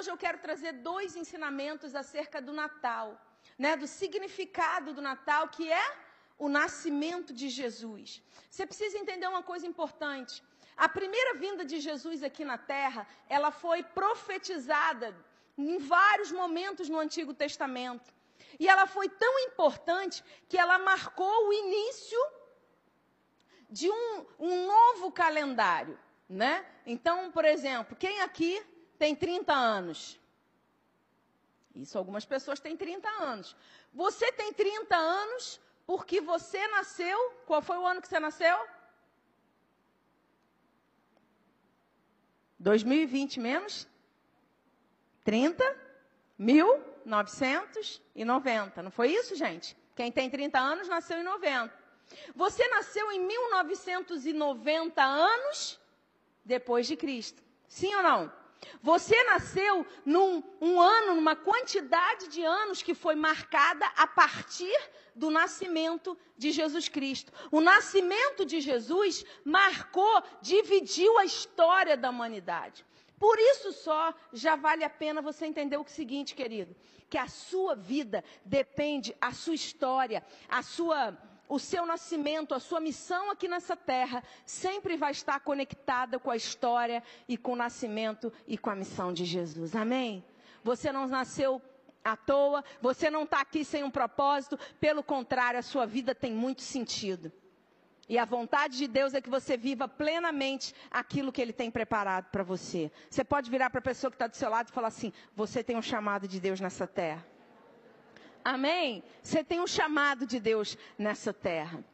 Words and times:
hoje 0.00 0.10
eu 0.10 0.16
quero 0.16 0.38
trazer 0.38 0.72
dois 0.90 1.14
ensinamentos 1.14 1.94
acerca 1.94 2.40
do 2.40 2.52
Natal, 2.54 3.06
né, 3.58 3.76
do 3.76 3.86
significado 3.86 4.94
do 4.94 5.02
Natal, 5.02 5.48
que 5.48 5.70
é 5.70 5.86
o 6.38 6.48
nascimento 6.48 7.34
de 7.34 7.50
Jesus. 7.50 8.22
Você 8.48 8.64
precisa 8.66 8.96
entender 8.96 9.26
uma 9.28 9.42
coisa 9.42 9.66
importante. 9.66 10.42
A 10.74 10.88
primeira 10.88 11.34
vinda 11.34 11.66
de 11.66 11.78
Jesus 11.80 12.22
aqui 12.22 12.46
na 12.46 12.56
terra, 12.56 13.06
ela 13.28 13.50
foi 13.50 13.82
profetizada 13.82 15.14
em 15.58 15.76
vários 15.76 16.32
momentos 16.32 16.88
no 16.88 16.98
Antigo 16.98 17.34
Testamento. 17.34 18.08
E 18.58 18.66
ela 18.66 18.86
foi 18.86 19.06
tão 19.10 19.38
importante 19.40 20.24
que 20.48 20.56
ela 20.56 20.78
marcou 20.78 21.48
o 21.48 21.52
início 21.52 22.22
de 23.68 23.90
um, 23.90 24.26
um 24.38 24.66
novo 24.66 25.12
calendário, 25.12 25.98
né? 26.26 26.64
Então, 26.86 27.30
por 27.30 27.44
exemplo, 27.44 27.94
quem 27.94 28.22
aqui 28.22 28.64
tem 29.00 29.16
30 29.16 29.52
anos? 29.54 30.20
Isso, 31.74 31.96
algumas 31.96 32.26
pessoas 32.26 32.60
têm 32.60 32.76
30 32.76 33.08
anos. 33.08 33.56
Você 33.94 34.30
tem 34.30 34.52
30 34.52 34.94
anos 34.94 35.58
porque 35.86 36.20
você 36.20 36.68
nasceu. 36.68 37.18
Qual 37.46 37.62
foi 37.62 37.78
o 37.78 37.86
ano 37.86 38.02
que 38.02 38.08
você 38.08 38.20
nasceu? 38.20 38.58
2020 42.58 43.40
menos 43.40 43.88
30, 45.24 45.64
1990. 46.36 48.82
Não 48.82 48.90
foi 48.90 49.12
isso, 49.12 49.34
gente? 49.34 49.74
Quem 49.96 50.12
tem 50.12 50.28
30 50.28 50.58
anos 50.58 50.88
nasceu 50.88 51.20
em 51.20 51.22
90. 51.22 51.74
Você 52.34 52.68
nasceu 52.68 53.10
em 53.12 53.20
1990 53.20 55.02
anos 55.02 55.80
depois 56.44 56.86
de 56.86 56.96
Cristo. 56.96 57.42
Sim 57.66 57.94
ou 57.94 58.02
não? 58.02 58.39
Você 58.82 59.22
nasceu 59.24 59.86
num 60.04 60.42
um 60.60 60.80
ano, 60.80 61.14
numa 61.14 61.34
quantidade 61.34 62.28
de 62.28 62.42
anos 62.42 62.82
que 62.82 62.94
foi 62.94 63.14
marcada 63.14 63.86
a 63.96 64.06
partir 64.06 64.78
do 65.14 65.30
nascimento 65.30 66.16
de 66.36 66.50
Jesus 66.50 66.88
Cristo. 66.88 67.32
O 67.50 67.60
nascimento 67.60 68.44
de 68.44 68.60
Jesus 68.60 69.24
marcou, 69.44 70.22
dividiu 70.40 71.18
a 71.18 71.24
história 71.24 71.96
da 71.96 72.10
humanidade. 72.10 72.84
Por 73.18 73.38
isso 73.38 73.72
só 73.72 74.14
já 74.32 74.56
vale 74.56 74.82
a 74.82 74.88
pena 74.88 75.20
você 75.20 75.44
entender 75.44 75.76
o 75.76 75.84
seguinte, 75.86 76.34
querido, 76.34 76.74
que 77.08 77.18
a 77.18 77.28
sua 77.28 77.74
vida 77.74 78.24
depende, 78.44 79.14
a 79.20 79.32
sua 79.32 79.54
história, 79.54 80.24
a 80.48 80.62
sua 80.62 81.18
o 81.50 81.58
seu 81.58 81.84
nascimento, 81.84 82.54
a 82.54 82.60
sua 82.60 82.78
missão 82.78 83.28
aqui 83.28 83.48
nessa 83.48 83.76
terra, 83.76 84.22
sempre 84.46 84.96
vai 84.96 85.10
estar 85.10 85.40
conectada 85.40 86.16
com 86.16 86.30
a 86.30 86.36
história 86.36 87.02
e 87.28 87.36
com 87.36 87.54
o 87.54 87.56
nascimento 87.56 88.32
e 88.46 88.56
com 88.56 88.70
a 88.70 88.76
missão 88.76 89.12
de 89.12 89.24
Jesus. 89.24 89.74
Amém? 89.74 90.24
Você 90.62 90.92
não 90.92 91.08
nasceu 91.08 91.60
à 92.04 92.16
toa, 92.16 92.64
você 92.80 93.10
não 93.10 93.24
está 93.24 93.40
aqui 93.40 93.64
sem 93.64 93.82
um 93.82 93.90
propósito, 93.90 94.56
pelo 94.78 95.02
contrário, 95.02 95.58
a 95.58 95.62
sua 95.62 95.86
vida 95.86 96.14
tem 96.14 96.32
muito 96.32 96.62
sentido. 96.62 97.32
E 98.08 98.16
a 98.16 98.24
vontade 98.24 98.76
de 98.76 98.86
Deus 98.86 99.12
é 99.12 99.20
que 99.20 99.28
você 99.28 99.56
viva 99.56 99.88
plenamente 99.88 100.72
aquilo 100.88 101.32
que 101.32 101.42
Ele 101.42 101.52
tem 101.52 101.68
preparado 101.68 102.30
para 102.30 102.44
você. 102.44 102.92
Você 103.10 103.24
pode 103.24 103.50
virar 103.50 103.70
para 103.70 103.80
a 103.80 103.82
pessoa 103.82 104.10
que 104.10 104.14
está 104.14 104.28
do 104.28 104.36
seu 104.36 104.48
lado 104.48 104.68
e 104.68 104.72
falar 104.72 104.88
assim: 104.88 105.12
você 105.34 105.62
tem 105.62 105.76
um 105.76 105.82
chamado 105.82 106.26
de 106.26 106.40
Deus 106.40 106.60
nessa 106.60 106.86
terra. 106.86 107.24
Amém? 108.44 109.02
Você 109.22 109.44
tem 109.44 109.60
um 109.60 109.66
chamado 109.66 110.26
de 110.26 110.40
Deus 110.40 110.76
nessa 110.98 111.32
terra. 111.32 111.84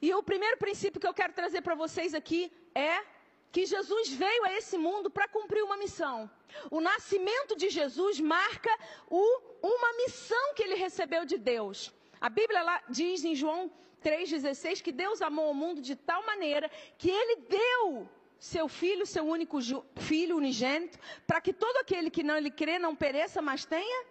E 0.00 0.14
o 0.14 0.22
primeiro 0.22 0.56
princípio 0.56 1.00
que 1.00 1.06
eu 1.06 1.14
quero 1.14 1.32
trazer 1.32 1.60
para 1.62 1.74
vocês 1.74 2.14
aqui 2.14 2.52
é 2.74 3.02
que 3.50 3.66
Jesus 3.66 4.10
veio 4.10 4.44
a 4.44 4.52
esse 4.52 4.76
mundo 4.78 5.10
para 5.10 5.26
cumprir 5.26 5.62
uma 5.64 5.76
missão. 5.76 6.30
O 6.70 6.80
nascimento 6.80 7.56
de 7.56 7.68
Jesus 7.68 8.20
marca 8.20 8.70
o, 9.08 9.22
uma 9.62 9.92
missão 10.04 10.54
que 10.54 10.62
ele 10.62 10.74
recebeu 10.74 11.24
de 11.24 11.36
Deus. 11.36 11.92
A 12.20 12.28
Bíblia 12.28 12.62
lá 12.62 12.82
diz 12.88 13.24
em 13.24 13.34
João 13.34 13.70
3,16 14.04 14.82
que 14.82 14.92
Deus 14.92 15.20
amou 15.22 15.50
o 15.50 15.54
mundo 15.54 15.80
de 15.80 15.96
tal 15.96 16.24
maneira 16.24 16.70
que 16.96 17.10
ele 17.10 17.36
deu 17.48 18.08
seu 18.38 18.68
filho, 18.68 19.04
seu 19.04 19.24
único 19.24 19.58
filho 19.96 20.36
unigênito, 20.36 20.98
para 21.26 21.40
que 21.40 21.52
todo 21.52 21.76
aquele 21.78 22.10
que 22.10 22.22
não 22.22 22.38
lhe 22.38 22.50
crê 22.50 22.78
não 22.78 22.94
pereça, 22.94 23.42
mas 23.42 23.64
tenha 23.64 24.06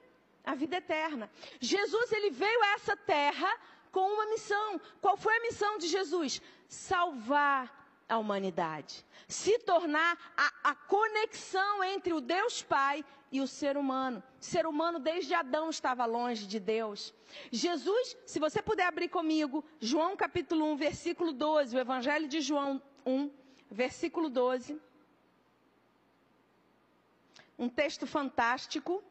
a 0.47 0.55
vida 0.55 0.77
eterna. 0.77 1.29
Jesus 1.59 2.11
ele 2.13 2.29
veio 2.31 2.63
a 2.63 2.73
essa 2.75 2.95
terra 2.95 3.53
com 3.91 4.13
uma 4.13 4.25
missão. 4.27 4.79
Qual 5.01 5.17
foi 5.17 5.35
a 5.35 5.41
missão 5.41 5.77
de 5.77 5.87
Jesus? 5.87 6.41
Salvar 6.69 7.61
a 8.07 8.17
humanidade, 8.17 9.05
se 9.27 9.59
tornar 9.59 10.17
a, 10.37 10.69
a, 10.71 10.73
conexão 10.73 11.83
entre 11.83 12.13
o 12.13 12.21
Deus 12.21 12.63
Pai 12.63 13.03
e 13.29 13.41
o 13.41 13.47
ser 13.47 13.75
humano. 13.75 14.23
O 14.39 14.45
ser 14.45 14.65
humano 14.65 14.99
desde 14.99 15.33
Adão 15.33 15.69
estava 15.69 16.05
longe 16.05 16.47
de 16.47 16.61
Deus. 16.61 17.13
Jesus, 17.51 18.15
se 18.25 18.39
você 18.39 18.61
puder 18.61 18.85
abrir 18.85 19.09
comigo, 19.09 19.65
João 19.81 20.15
capítulo 20.15 20.63
1, 20.71 20.77
versículo 20.77 21.33
12, 21.33 21.75
o 21.75 21.79
Evangelho 21.79 22.29
de 22.29 22.39
João 22.39 22.81
1, 23.05 23.29
versículo 23.69 24.29
12. 24.29 24.79
Um 27.59 27.67
texto 27.67 28.07
fantástico. 28.07 29.03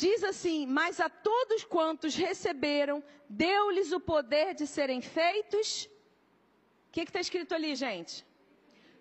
Diz 0.00 0.24
assim: 0.24 0.64
Mas 0.66 0.98
a 0.98 1.10
todos 1.10 1.62
quantos 1.62 2.14
receberam, 2.14 3.04
deu-lhes 3.28 3.92
o 3.92 4.00
poder 4.00 4.54
de 4.54 4.66
serem 4.66 5.02
feitos. 5.02 5.90
O 6.88 6.92
que 6.92 7.02
está 7.02 7.20
escrito 7.20 7.54
ali, 7.54 7.76
gente? 7.76 8.24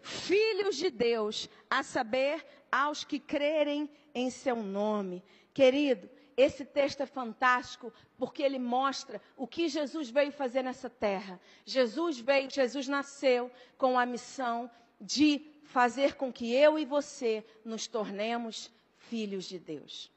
Filhos 0.01 0.75
de 0.75 0.89
Deus, 0.89 1.49
a 1.69 1.83
saber, 1.83 2.45
aos 2.69 3.05
que 3.05 3.17
crerem 3.17 3.89
em 4.13 4.29
seu 4.29 4.57
nome. 4.57 5.23
Querido, 5.53 6.09
esse 6.35 6.65
texto 6.65 6.99
é 6.99 7.05
fantástico 7.05 7.93
porque 8.17 8.43
ele 8.43 8.59
mostra 8.59 9.21
o 9.37 9.47
que 9.47 9.69
Jesus 9.69 10.09
veio 10.09 10.33
fazer 10.33 10.63
nessa 10.63 10.89
terra. 10.89 11.39
Jesus 11.63 12.19
veio, 12.19 12.51
Jesus 12.51 12.89
nasceu 12.89 13.49
com 13.77 13.97
a 13.97 14.05
missão 14.05 14.69
de 14.99 15.49
fazer 15.63 16.15
com 16.15 16.29
que 16.29 16.53
eu 16.53 16.77
e 16.77 16.83
você 16.83 17.45
nos 17.63 17.87
tornemos 17.87 18.69
filhos 18.97 19.45
de 19.45 19.57
Deus. 19.57 20.11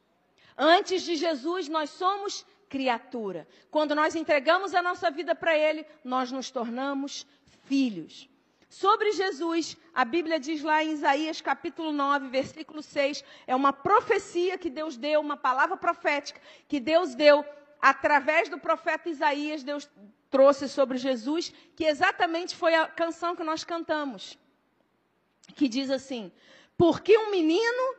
Antes 0.56 1.02
de 1.02 1.16
Jesus, 1.16 1.68
nós 1.68 1.90
somos 1.90 2.44
criatura. 2.68 3.46
Quando 3.70 3.94
nós 3.94 4.14
entregamos 4.14 4.74
a 4.74 4.82
nossa 4.82 5.10
vida 5.10 5.34
para 5.34 5.56
Ele, 5.56 5.84
nós 6.02 6.32
nos 6.32 6.50
tornamos 6.50 7.26
filhos. 7.66 8.28
Sobre 8.68 9.12
Jesus, 9.12 9.76
a 9.92 10.02
Bíblia 10.02 10.40
diz 10.40 10.62
lá 10.62 10.82
em 10.82 10.92
Isaías 10.92 11.42
capítulo 11.42 11.92
9, 11.92 12.28
versículo 12.28 12.82
6, 12.82 13.22
é 13.46 13.54
uma 13.54 13.70
profecia 13.70 14.56
que 14.56 14.70
Deus 14.70 14.96
deu, 14.96 15.20
uma 15.20 15.36
palavra 15.36 15.76
profética 15.76 16.40
que 16.66 16.80
Deus 16.80 17.14
deu 17.14 17.44
através 17.82 18.48
do 18.48 18.58
profeta 18.58 19.10
Isaías, 19.10 19.62
Deus 19.62 19.90
trouxe 20.30 20.68
sobre 20.68 20.96
Jesus, 20.96 21.52
que 21.76 21.84
exatamente 21.84 22.56
foi 22.56 22.74
a 22.74 22.86
canção 22.86 23.36
que 23.36 23.44
nós 23.44 23.62
cantamos. 23.64 24.38
Que 25.54 25.68
diz 25.68 25.90
assim: 25.90 26.32
Porque 26.78 27.18
um 27.18 27.30
menino 27.30 27.96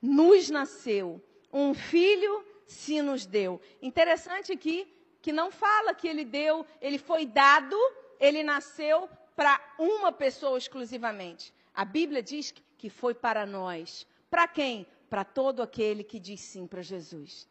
nos 0.00 0.48
nasceu, 0.48 1.22
um 1.54 1.72
filho 1.72 2.44
se 2.66 3.00
nos 3.00 3.24
deu. 3.24 3.60
Interessante 3.80 4.52
aqui 4.52 4.92
que 5.22 5.32
não 5.32 5.50
fala 5.50 5.94
que 5.94 6.08
ele 6.08 6.24
deu, 6.24 6.66
ele 6.80 6.98
foi 6.98 7.24
dado, 7.24 7.76
ele 8.18 8.42
nasceu 8.42 9.08
para 9.36 9.60
uma 9.78 10.10
pessoa 10.10 10.58
exclusivamente. 10.58 11.54
A 11.72 11.84
Bíblia 11.84 12.22
diz 12.22 12.52
que 12.76 12.90
foi 12.90 13.14
para 13.14 13.46
nós. 13.46 14.06
Para 14.28 14.48
quem? 14.48 14.86
Para 15.08 15.24
todo 15.24 15.62
aquele 15.62 16.02
que 16.02 16.18
diz 16.18 16.40
sim 16.40 16.66
para 16.66 16.82
Jesus. 16.82 17.48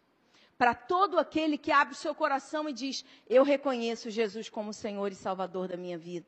Para 0.57 0.75
todo 0.75 1.17
aquele 1.17 1.57
que 1.57 1.71
abre 1.71 1.93
o 1.93 1.97
seu 1.97 2.13
coração 2.13 2.69
e 2.69 2.73
diz: 2.73 3.03
Eu 3.27 3.43
reconheço 3.43 4.09
Jesus 4.09 4.49
como 4.49 4.73
Senhor 4.73 5.11
e 5.11 5.15
Salvador 5.15 5.67
da 5.67 5.77
minha 5.77 5.97
vida. 5.97 6.27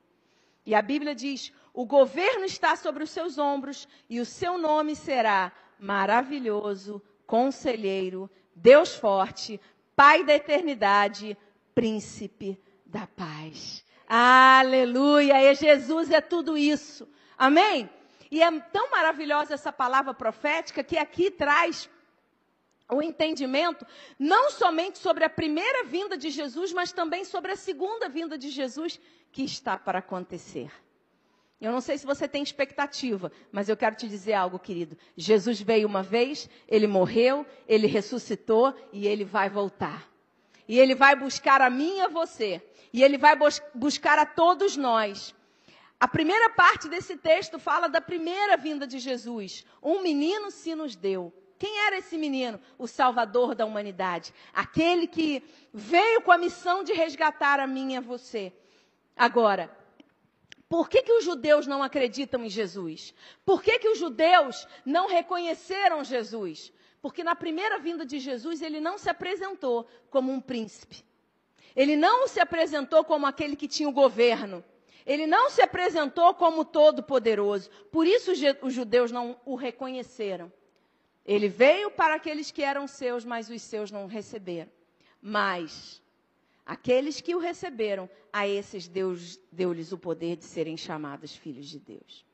E 0.66 0.74
a 0.74 0.82
Bíblia 0.82 1.14
diz: 1.14 1.54
O 1.74 1.86
governo 1.86 2.46
está 2.46 2.76
sobre 2.76 3.04
os 3.04 3.12
seus 3.12 3.38
ombros 3.38 3.88
e 4.10 4.20
o 4.20 4.26
seu 4.26 4.58
nome 4.58 4.96
será 4.96 5.52
maravilhoso, 5.78 7.02
conselheiro, 7.26 8.30
Deus 8.56 8.96
forte, 8.96 9.60
Pai 9.96 10.26
da 10.26 10.36
eternidade, 10.36 11.38
príncipe 11.74 12.60
da 12.86 13.08
paz. 13.08 13.84
Aleluia! 14.08 15.42
E 15.42 15.56
Jesus 15.56 16.12
é 16.12 16.20
tudo 16.20 16.58
isso. 16.58 17.08
Amém? 17.38 17.90
E 18.30 18.44
é 18.44 18.60
tão 18.60 18.92
maravilhosa 18.92 19.54
essa 19.54 19.72
palavra 19.72 20.14
profética 20.14 20.84
que 20.84 20.98
aqui 20.98 21.32
traz 21.32 21.90
o 22.90 23.02
entendimento 23.02 23.86
não 24.20 24.52
somente 24.52 25.00
sobre 25.00 25.24
a 25.24 25.30
primeira 25.30 25.86
vinda 25.86 26.18
de 26.18 26.30
Jesus, 26.30 26.74
mas 26.74 26.92
também 26.92 27.24
sobre 27.24 27.52
a 27.52 27.56
segunda 27.56 28.10
vinda 28.10 28.38
de 28.38 28.50
Jesus 28.50 29.00
que 29.32 29.44
está 29.44 29.78
para 29.78 30.00
acontecer. 30.00 30.72
Eu 31.60 31.72
não 31.72 31.80
sei 31.82 31.98
se 31.98 32.06
você 32.06 32.28
tem 32.28 32.44
expectativa, 32.44 33.32
mas 33.52 33.70
eu 33.70 33.78
quero 33.78 33.96
te 33.96 34.08
dizer 34.08 34.34
algo, 34.34 34.60
querido. 34.60 34.98
Jesus 35.16 35.62
veio 35.62 35.88
uma 35.88 36.04
vez, 36.04 36.50
ele 36.68 36.86
morreu, 36.86 37.46
ele 37.68 37.88
ressuscitou 37.88 38.74
e 38.92 39.08
ele 39.08 39.24
vai 39.24 39.50
voltar. 39.50 40.10
E 40.68 40.80
ele 40.80 40.94
vai 40.94 41.16
buscar 41.16 41.62
a 41.62 41.70
mim 41.70 41.98
e 41.98 42.02
a 42.02 42.08
você. 42.08 42.62
E 42.92 43.04
ele 43.04 43.18
vai 43.18 43.36
bus 43.36 43.62
buscar 43.74 44.20
a 44.20 44.26
todos 44.26 44.76
nós. 44.76 45.34
A 46.00 46.08
primeira 46.08 46.50
parte 46.50 46.90
desse 46.90 47.16
texto 47.16 47.58
fala 47.58 47.88
da 47.88 48.02
primeira 48.02 48.58
vinda 48.58 48.86
de 48.86 49.00
Jesus. 49.00 49.66
Um 49.82 50.02
menino 50.02 50.52
se 50.52 50.76
nos 50.76 50.96
deu. 50.96 51.34
Quem 51.58 51.86
era 51.86 51.98
esse 51.98 52.18
menino? 52.18 52.60
O 52.78 52.86
Salvador 52.86 53.56
da 53.56 53.66
humanidade. 53.66 54.34
Aquele 54.54 55.08
que 55.08 55.42
veio 55.74 56.22
com 56.22 56.32
a 56.32 56.38
missão 56.38 56.84
de 56.84 56.92
resgatar 56.92 57.60
a 57.62 57.68
mim 57.68 57.94
e 57.94 57.98
a 57.98 58.02
você. 58.02 58.52
Agora, 59.16 59.70
por 60.68 60.90
que, 60.90 61.04
que 61.04 61.14
os 61.14 61.24
judeus 61.24 61.68
não 61.68 61.84
acreditam 61.84 62.44
em 62.44 62.50
Jesus? 62.50 63.14
Por 63.46 63.62
que, 63.62 63.78
que 63.78 63.90
os 63.90 64.00
judeus 64.00 64.68
não 64.86 65.08
reconheceram 65.08 66.04
Jesus? 66.04 66.74
Porque 67.02 67.24
na 67.24 67.36
primeira 67.36 67.78
vinda 67.78 68.06
de 68.06 68.20
Jesus 68.20 68.62
ele 68.62 68.82
não 68.82 68.98
se 68.98 69.10
apresentou 69.10 69.88
como 70.10 70.32
um 70.32 70.42
príncipe. 70.42 71.06
Ele 71.76 71.96
não 71.96 72.28
se 72.28 72.40
apresentou 72.40 73.04
como 73.04 73.28
aquele 73.28 73.56
que 73.56 73.68
tinha 73.68 73.88
o 73.88 73.92
governo. 73.92 74.64
Ele 75.06 75.28
não 75.28 75.52
se 75.52 75.62
apresentou 75.62 76.34
como 76.34 76.66
todo-poderoso. 76.66 77.70
Por 77.92 78.08
isso 78.08 78.32
os 78.64 78.74
judeus 78.74 79.12
não 79.12 79.40
o 79.46 79.54
reconheceram. 79.54 80.52
Ele 81.24 81.48
veio 81.48 81.92
para 81.92 82.16
aqueles 82.16 82.50
que 82.50 82.64
eram 82.64 82.88
seus, 82.88 83.24
mas 83.24 83.50
os 83.50 83.62
seus 83.62 83.92
não 83.92 84.08
receberam. 84.08 84.72
Mas 85.22 86.02
aqueles 86.66 87.22
que 87.22 87.36
o 87.36 87.40
receberam, 87.40 88.10
a 88.34 88.48
esses 88.48 88.88
Deus 88.88 89.40
deu-lhes 89.52 89.92
o 89.92 89.98
poder 89.98 90.36
de 90.36 90.46
serem 90.46 90.76
chamados 90.76 91.36
filhos 91.36 91.68
de 91.68 91.80
Deus. 91.80 92.26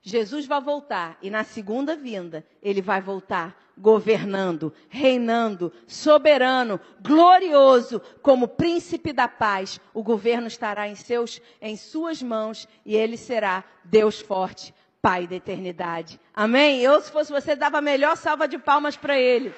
Jesus 0.00 0.46
vai 0.46 0.60
voltar 0.60 1.18
e 1.20 1.28
na 1.28 1.44
segunda 1.44 1.96
vinda 1.96 2.46
ele 2.62 2.80
vai 2.80 3.00
voltar 3.00 3.56
governando, 3.76 4.72
reinando, 4.88 5.72
soberano, 5.86 6.80
glorioso, 7.00 8.00
como 8.22 8.48
príncipe 8.48 9.12
da 9.12 9.28
paz. 9.28 9.80
O 9.92 10.02
governo 10.02 10.46
estará 10.46 10.88
em 10.88 10.94
seus 10.94 11.40
em 11.60 11.76
suas 11.76 12.22
mãos 12.22 12.68
e 12.84 12.96
ele 12.96 13.16
será 13.16 13.64
Deus 13.84 14.20
forte, 14.20 14.74
Pai 15.00 15.26
da 15.26 15.36
eternidade. 15.36 16.20
Amém? 16.34 16.80
Eu 16.80 17.00
se 17.00 17.10
fosse 17.10 17.30
você 17.30 17.54
dava 17.54 17.78
a 17.78 17.82
melhor 17.82 18.16
salva 18.16 18.48
de 18.48 18.58
palmas 18.58 18.96
para 18.96 19.18
ele. 19.18 19.54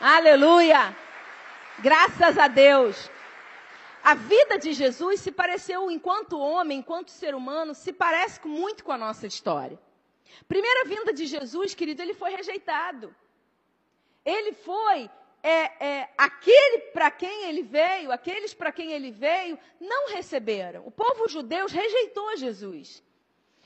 Aleluia! 0.00 0.94
Graças 1.80 2.36
a 2.36 2.48
Deus. 2.48 3.10
A 4.02 4.14
vida 4.14 4.58
de 4.58 4.72
Jesus 4.72 5.20
se 5.20 5.30
pareceu, 5.30 5.90
enquanto 5.90 6.38
homem, 6.38 6.78
enquanto 6.78 7.10
ser 7.10 7.34
humano, 7.34 7.74
se 7.74 7.92
parece 7.92 8.46
muito 8.46 8.82
com 8.84 8.92
a 8.92 8.98
nossa 8.98 9.26
história. 9.26 9.78
Primeira 10.46 10.84
vinda 10.84 11.12
de 11.12 11.26
Jesus, 11.26 11.74
querido, 11.74 12.02
ele 12.02 12.14
foi 12.14 12.30
rejeitado. 12.30 13.14
Ele 14.24 14.52
foi 14.52 15.10
é, 15.42 15.86
é, 15.86 16.08
aquele 16.18 16.78
para 16.92 17.10
quem 17.10 17.44
ele 17.44 17.62
veio, 17.62 18.10
aqueles 18.10 18.52
para 18.52 18.72
quem 18.72 18.92
ele 18.92 19.10
veio, 19.10 19.58
não 19.80 20.08
receberam. 20.08 20.86
O 20.86 20.90
povo 20.90 21.28
judeu 21.28 21.66
rejeitou 21.66 22.36
Jesus. 22.36 23.02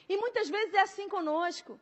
E 0.09 0.17
muitas 0.17 0.49
vezes 0.51 0.75
é 0.75 0.81
assim 0.81 1.09
conosco. 1.09 1.81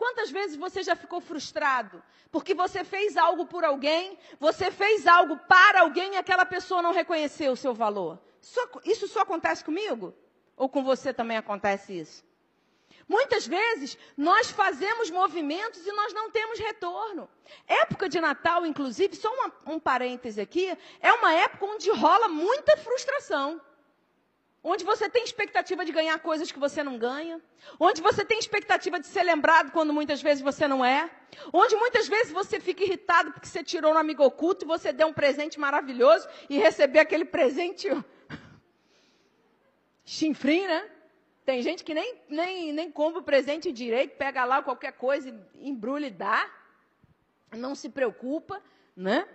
Quantas 0.00 0.30
vezes 0.30 0.56
você 0.56 0.82
já 0.82 0.96
ficou 0.96 1.20
frustrado? 1.20 2.02
Porque 2.32 2.54
você 2.54 2.82
fez 2.82 3.18
algo 3.18 3.44
por 3.44 3.66
alguém, 3.66 4.16
você 4.38 4.70
fez 4.70 5.06
algo 5.06 5.36
para 5.36 5.82
alguém 5.82 6.14
e 6.14 6.16
aquela 6.16 6.46
pessoa 6.46 6.80
não 6.80 6.90
reconheceu 6.90 7.52
o 7.52 7.56
seu 7.56 7.74
valor. 7.74 8.18
Só, 8.40 8.62
isso 8.86 9.06
só 9.06 9.20
acontece 9.20 9.62
comigo? 9.62 10.14
Ou 10.56 10.70
com 10.70 10.82
você 10.82 11.12
também 11.12 11.36
acontece 11.36 11.92
isso? 11.92 12.24
Muitas 13.06 13.46
vezes 13.46 13.98
nós 14.16 14.50
fazemos 14.50 15.10
movimentos 15.10 15.86
e 15.86 15.92
nós 15.92 16.14
não 16.14 16.30
temos 16.30 16.58
retorno. 16.58 17.28
Época 17.66 18.08
de 18.08 18.22
Natal, 18.22 18.64
inclusive, 18.64 19.14
só 19.14 19.30
uma, 19.30 19.52
um 19.66 19.78
parêntese 19.78 20.40
aqui, 20.40 20.74
é 21.02 21.12
uma 21.12 21.34
época 21.34 21.66
onde 21.66 21.90
rola 21.90 22.26
muita 22.26 22.74
frustração. 22.78 23.60
Onde 24.62 24.84
você 24.84 25.08
tem 25.08 25.24
expectativa 25.24 25.84
de 25.86 25.92
ganhar 25.92 26.18
coisas 26.18 26.52
que 26.52 26.58
você 26.58 26.82
não 26.82 26.98
ganha. 26.98 27.40
Onde 27.78 28.02
você 28.02 28.24
tem 28.24 28.38
expectativa 28.38 29.00
de 29.00 29.06
ser 29.06 29.22
lembrado 29.22 29.72
quando 29.72 29.92
muitas 29.92 30.20
vezes 30.20 30.42
você 30.42 30.68
não 30.68 30.84
é. 30.84 31.10
Onde 31.50 31.74
muitas 31.76 32.06
vezes 32.06 32.30
você 32.30 32.60
fica 32.60 32.84
irritado 32.84 33.32
porque 33.32 33.46
você 33.46 33.64
tirou 33.64 33.94
um 33.94 33.98
amigo 33.98 34.22
oculto 34.22 34.64
e 34.64 34.68
você 34.68 34.92
deu 34.92 35.06
um 35.08 35.14
presente 35.14 35.58
maravilhoso 35.58 36.28
e 36.48 36.58
receber 36.58 36.98
aquele 36.98 37.24
presente 37.24 37.88
chinfrim, 40.04 40.66
né? 40.66 40.90
Tem 41.46 41.62
gente 41.62 41.82
que 41.82 41.94
nem, 41.94 42.20
nem, 42.28 42.72
nem 42.72 42.92
compra 42.92 43.20
o 43.20 43.24
presente 43.24 43.72
direito, 43.72 44.16
pega 44.16 44.44
lá 44.44 44.62
qualquer 44.62 44.92
coisa, 44.92 45.34
embrulha 45.54 46.06
e 46.06 46.10
dá. 46.10 46.50
Não 47.52 47.74
se 47.74 47.88
preocupa, 47.88 48.62
né? 48.94 49.26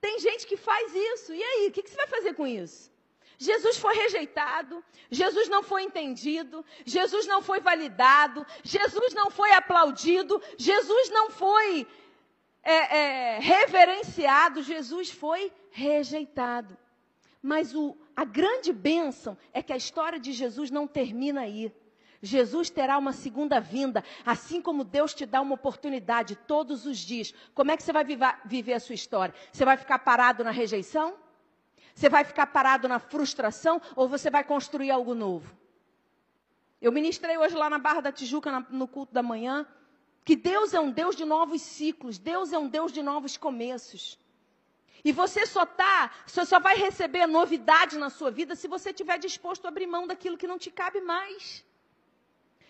Tem 0.00 0.18
gente 0.18 0.46
que 0.46 0.56
faz 0.56 0.94
isso. 0.94 1.34
E 1.34 1.42
aí, 1.42 1.68
o 1.68 1.72
que, 1.72 1.82
que 1.82 1.90
você 1.90 1.96
vai 1.96 2.08
fazer 2.08 2.34
com 2.34 2.46
isso? 2.46 2.91
Jesus 3.42 3.76
foi 3.76 3.94
rejeitado, 3.94 4.84
Jesus 5.10 5.48
não 5.48 5.62
foi 5.62 5.82
entendido, 5.82 6.64
Jesus 6.86 7.26
não 7.26 7.42
foi 7.42 7.58
validado, 7.58 8.46
Jesus 8.62 9.12
não 9.12 9.30
foi 9.30 9.52
aplaudido, 9.52 10.40
Jesus 10.56 11.10
não 11.10 11.28
foi 11.30 11.86
é, 12.62 12.74
é, 12.96 13.38
reverenciado, 13.40 14.62
Jesus 14.62 15.10
foi 15.10 15.52
rejeitado. 15.70 16.78
Mas 17.42 17.74
o, 17.74 17.96
a 18.14 18.24
grande 18.24 18.72
bênção 18.72 19.36
é 19.52 19.60
que 19.60 19.72
a 19.72 19.76
história 19.76 20.20
de 20.20 20.32
Jesus 20.32 20.70
não 20.70 20.86
termina 20.86 21.40
aí. 21.40 21.74
Jesus 22.22 22.70
terá 22.70 22.96
uma 22.96 23.12
segunda 23.12 23.58
vinda, 23.58 24.04
assim 24.24 24.62
como 24.62 24.84
Deus 24.84 25.12
te 25.12 25.26
dá 25.26 25.40
uma 25.40 25.56
oportunidade 25.56 26.36
todos 26.36 26.86
os 26.86 26.98
dias. 26.98 27.34
Como 27.52 27.72
é 27.72 27.76
que 27.76 27.82
você 27.82 27.92
vai 27.92 28.04
viver, 28.04 28.38
viver 28.44 28.74
a 28.74 28.80
sua 28.80 28.94
história? 28.94 29.34
Você 29.52 29.64
vai 29.64 29.76
ficar 29.76 29.98
parado 29.98 30.44
na 30.44 30.52
rejeição? 30.52 31.16
Você 31.94 32.08
vai 32.08 32.24
ficar 32.24 32.46
parado 32.46 32.88
na 32.88 32.98
frustração 32.98 33.80
ou 33.94 34.08
você 34.08 34.30
vai 34.30 34.44
construir 34.44 34.90
algo 34.90 35.14
novo? 35.14 35.54
Eu 36.80 36.90
ministrei 36.90 37.38
hoje 37.38 37.54
lá 37.54 37.70
na 37.70 37.78
Barra 37.78 38.00
da 38.00 38.12
Tijuca, 38.12 38.66
no 38.70 38.88
culto 38.88 39.14
da 39.14 39.22
manhã, 39.22 39.66
que 40.24 40.34
Deus 40.34 40.74
é 40.74 40.80
um 40.80 40.90
Deus 40.90 41.14
de 41.14 41.24
novos 41.24 41.62
ciclos, 41.62 42.18
Deus 42.18 42.52
é 42.52 42.58
um 42.58 42.68
Deus 42.68 42.92
de 42.92 43.02
novos 43.02 43.36
começos. 43.36 44.18
E 45.04 45.10
você 45.10 45.46
só 45.46 45.66
tá, 45.66 46.12
você 46.26 46.44
só 46.44 46.60
vai 46.60 46.76
receber 46.76 47.26
novidade 47.26 47.98
na 47.98 48.08
sua 48.08 48.30
vida 48.30 48.54
se 48.54 48.68
você 48.68 48.90
estiver 48.90 49.18
disposto 49.18 49.64
a 49.64 49.68
abrir 49.68 49.86
mão 49.86 50.06
daquilo 50.06 50.38
que 50.38 50.46
não 50.46 50.58
te 50.58 50.70
cabe 50.70 51.00
mais. 51.00 51.64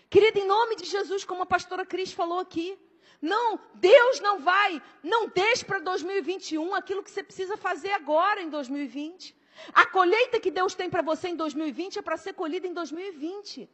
Querida, 0.09 0.39
em 0.39 0.47
nome 0.47 0.75
de 0.75 0.85
Jesus, 0.85 1.23
como 1.23 1.43
a 1.43 1.45
pastora 1.45 1.85
Cris 1.85 2.11
falou 2.11 2.39
aqui, 2.39 2.77
não, 3.23 3.57
Deus 3.75 4.19
não 4.19 4.41
vai, 4.41 4.81
não 5.01 5.29
deixe 5.29 5.63
para 5.63 5.79
2021 5.79 6.75
aquilo 6.75 7.01
que 7.01 7.09
você 7.09 7.23
precisa 7.23 7.55
fazer 7.55 7.93
agora 7.93 8.41
em 8.41 8.49
2020. 8.49 9.33
A 9.73 9.85
colheita 9.85 10.41
que 10.41 10.51
Deus 10.51 10.75
tem 10.75 10.89
para 10.89 11.01
você 11.01 11.29
em 11.29 11.35
2020 11.37 11.99
é 11.99 12.01
para 12.01 12.17
ser 12.17 12.33
colhida 12.33 12.67
em 12.67 12.73
2020. 12.73 13.69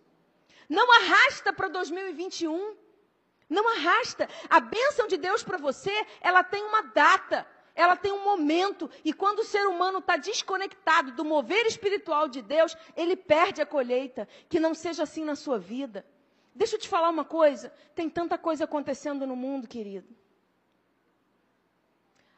Não 0.69 0.87
arrasta 1.01 1.51
para 1.51 1.67
2021. 1.67 2.75
Não 3.49 3.67
arrasta. 3.69 4.29
A 4.51 4.59
bênção 4.59 5.07
de 5.07 5.17
Deus 5.17 5.41
para 5.41 5.57
você, 5.57 6.05
ela 6.21 6.43
tem 6.43 6.63
uma 6.63 6.83
data, 6.83 7.47
ela 7.73 7.95
tem 7.95 8.11
um 8.11 8.23
momento. 8.23 8.87
E 9.03 9.11
quando 9.11 9.39
o 9.39 9.43
ser 9.43 9.65
humano 9.65 9.97
está 9.97 10.15
desconectado 10.15 11.13
do 11.13 11.25
mover 11.25 11.65
espiritual 11.65 12.27
de 12.27 12.43
Deus, 12.43 12.77
ele 12.95 13.15
perde 13.15 13.63
a 13.63 13.65
colheita. 13.65 14.27
Que 14.47 14.59
não 14.59 14.75
seja 14.75 15.01
assim 15.01 15.25
na 15.25 15.35
sua 15.35 15.57
vida. 15.57 16.05
Deixa 16.59 16.75
eu 16.75 16.79
te 16.79 16.89
falar 16.89 17.09
uma 17.09 17.23
coisa: 17.23 17.73
tem 17.95 18.09
tanta 18.09 18.37
coisa 18.37 18.65
acontecendo 18.65 19.25
no 19.25 19.33
mundo, 19.33 19.65
querido. 19.65 20.13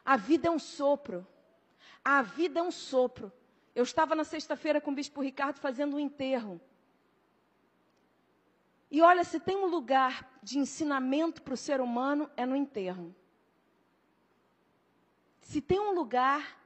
A 0.04 0.16
vida 0.16 0.46
é 0.46 0.50
um 0.50 0.60
sopro. 0.60 1.26
A 2.04 2.22
vida 2.22 2.60
é 2.60 2.62
um 2.62 2.70
sopro. 2.70 3.32
Eu 3.74 3.82
estava 3.82 4.14
na 4.14 4.22
sexta-feira 4.22 4.80
com 4.80 4.92
o 4.92 4.94
bispo 4.94 5.20
Ricardo 5.20 5.58
fazendo 5.58 5.96
um 5.96 5.98
enterro. 5.98 6.60
E 8.92 9.02
olha, 9.02 9.24
se 9.24 9.40
tem 9.40 9.56
um 9.56 9.66
lugar 9.66 10.38
de 10.40 10.56
ensinamento 10.56 11.42
para 11.42 11.54
o 11.54 11.56
ser 11.56 11.80
humano, 11.80 12.30
é 12.36 12.46
no 12.46 12.54
enterro. 12.54 13.12
Se 15.40 15.60
tem 15.60 15.80
um 15.80 15.94
lugar 15.94 16.60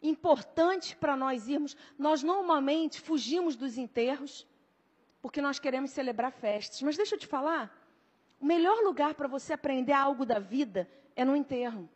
importante 0.00 0.96
para 0.96 1.14
nós 1.14 1.46
irmos, 1.46 1.76
nós 1.98 2.22
normalmente 2.22 3.02
fugimos 3.02 3.54
dos 3.54 3.76
enterros 3.76 4.46
porque 5.26 5.42
nós 5.42 5.58
queremos 5.58 5.90
celebrar 5.90 6.30
festas. 6.30 6.80
Mas 6.82 6.96
deixa 6.96 7.16
eu 7.16 7.18
te 7.18 7.26
falar, 7.26 7.76
o 8.38 8.46
melhor 8.46 8.78
lugar 8.84 9.14
para 9.14 9.26
você 9.26 9.54
aprender 9.54 9.92
algo 9.92 10.24
da 10.24 10.38
vida 10.38 10.88
é 11.16 11.24
no 11.24 11.34
enterro. 11.34 11.90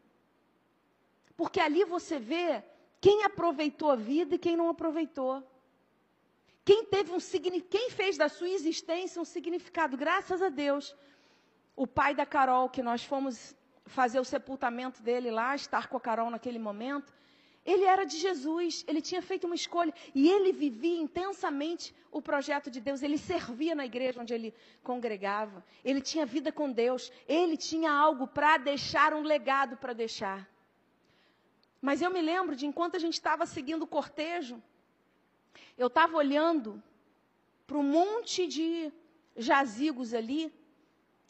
Porque 1.36 1.60
ali 1.60 1.84
você 1.84 2.18
vê 2.18 2.60
quem 3.00 3.22
aproveitou 3.22 3.88
a 3.88 3.94
vida 3.94 4.34
e 4.34 4.38
quem 4.38 4.56
não 4.56 4.68
aproveitou. 4.68 5.48
Quem 6.64 6.84
teve 6.84 7.12
um 7.12 7.18
quem 7.70 7.90
fez 7.90 8.18
da 8.18 8.28
sua 8.28 8.48
existência 8.48 9.22
um 9.22 9.24
significado, 9.24 9.96
graças 9.96 10.42
a 10.42 10.48
Deus. 10.48 10.96
O 11.76 11.86
pai 11.86 12.16
da 12.16 12.26
Carol, 12.26 12.68
que 12.68 12.82
nós 12.82 13.04
fomos 13.04 13.54
fazer 13.86 14.18
o 14.18 14.24
sepultamento 14.24 15.00
dele 15.04 15.30
lá, 15.30 15.54
estar 15.54 15.86
com 15.86 15.96
a 15.96 16.00
Carol 16.00 16.30
naquele 16.30 16.58
momento, 16.58 17.14
ele 17.64 17.84
era 17.84 18.04
de 18.04 18.18
Jesus, 18.18 18.84
ele 18.88 19.02
tinha 19.02 19.20
feito 19.20 19.44
uma 19.44 19.54
escolha 19.54 19.92
e 20.14 20.28
ele 20.28 20.52
vivia 20.52 20.98
intensamente 20.98 21.94
o 22.10 22.22
projeto 22.22 22.70
de 22.70 22.80
Deus. 22.80 23.02
Ele 23.02 23.18
servia 23.18 23.74
na 23.74 23.84
igreja 23.84 24.20
onde 24.20 24.32
ele 24.32 24.54
congregava, 24.82 25.64
ele 25.84 26.00
tinha 26.00 26.24
vida 26.24 26.50
com 26.50 26.72
Deus, 26.72 27.12
ele 27.28 27.56
tinha 27.56 27.92
algo 27.92 28.26
para 28.26 28.56
deixar, 28.56 29.12
um 29.12 29.22
legado 29.22 29.76
para 29.76 29.92
deixar. 29.92 30.48
Mas 31.80 32.00
eu 32.00 32.10
me 32.10 32.20
lembro 32.20 32.56
de 32.56 32.66
enquanto 32.66 32.96
a 32.96 32.98
gente 32.98 33.14
estava 33.14 33.44
seguindo 33.46 33.82
o 33.82 33.86
cortejo, 33.86 34.62
eu 35.76 35.86
estava 35.86 36.16
olhando 36.16 36.82
para 37.66 37.78
um 37.78 37.82
monte 37.82 38.46
de 38.46 38.92
jazigos 39.36 40.12
ali. 40.12 40.52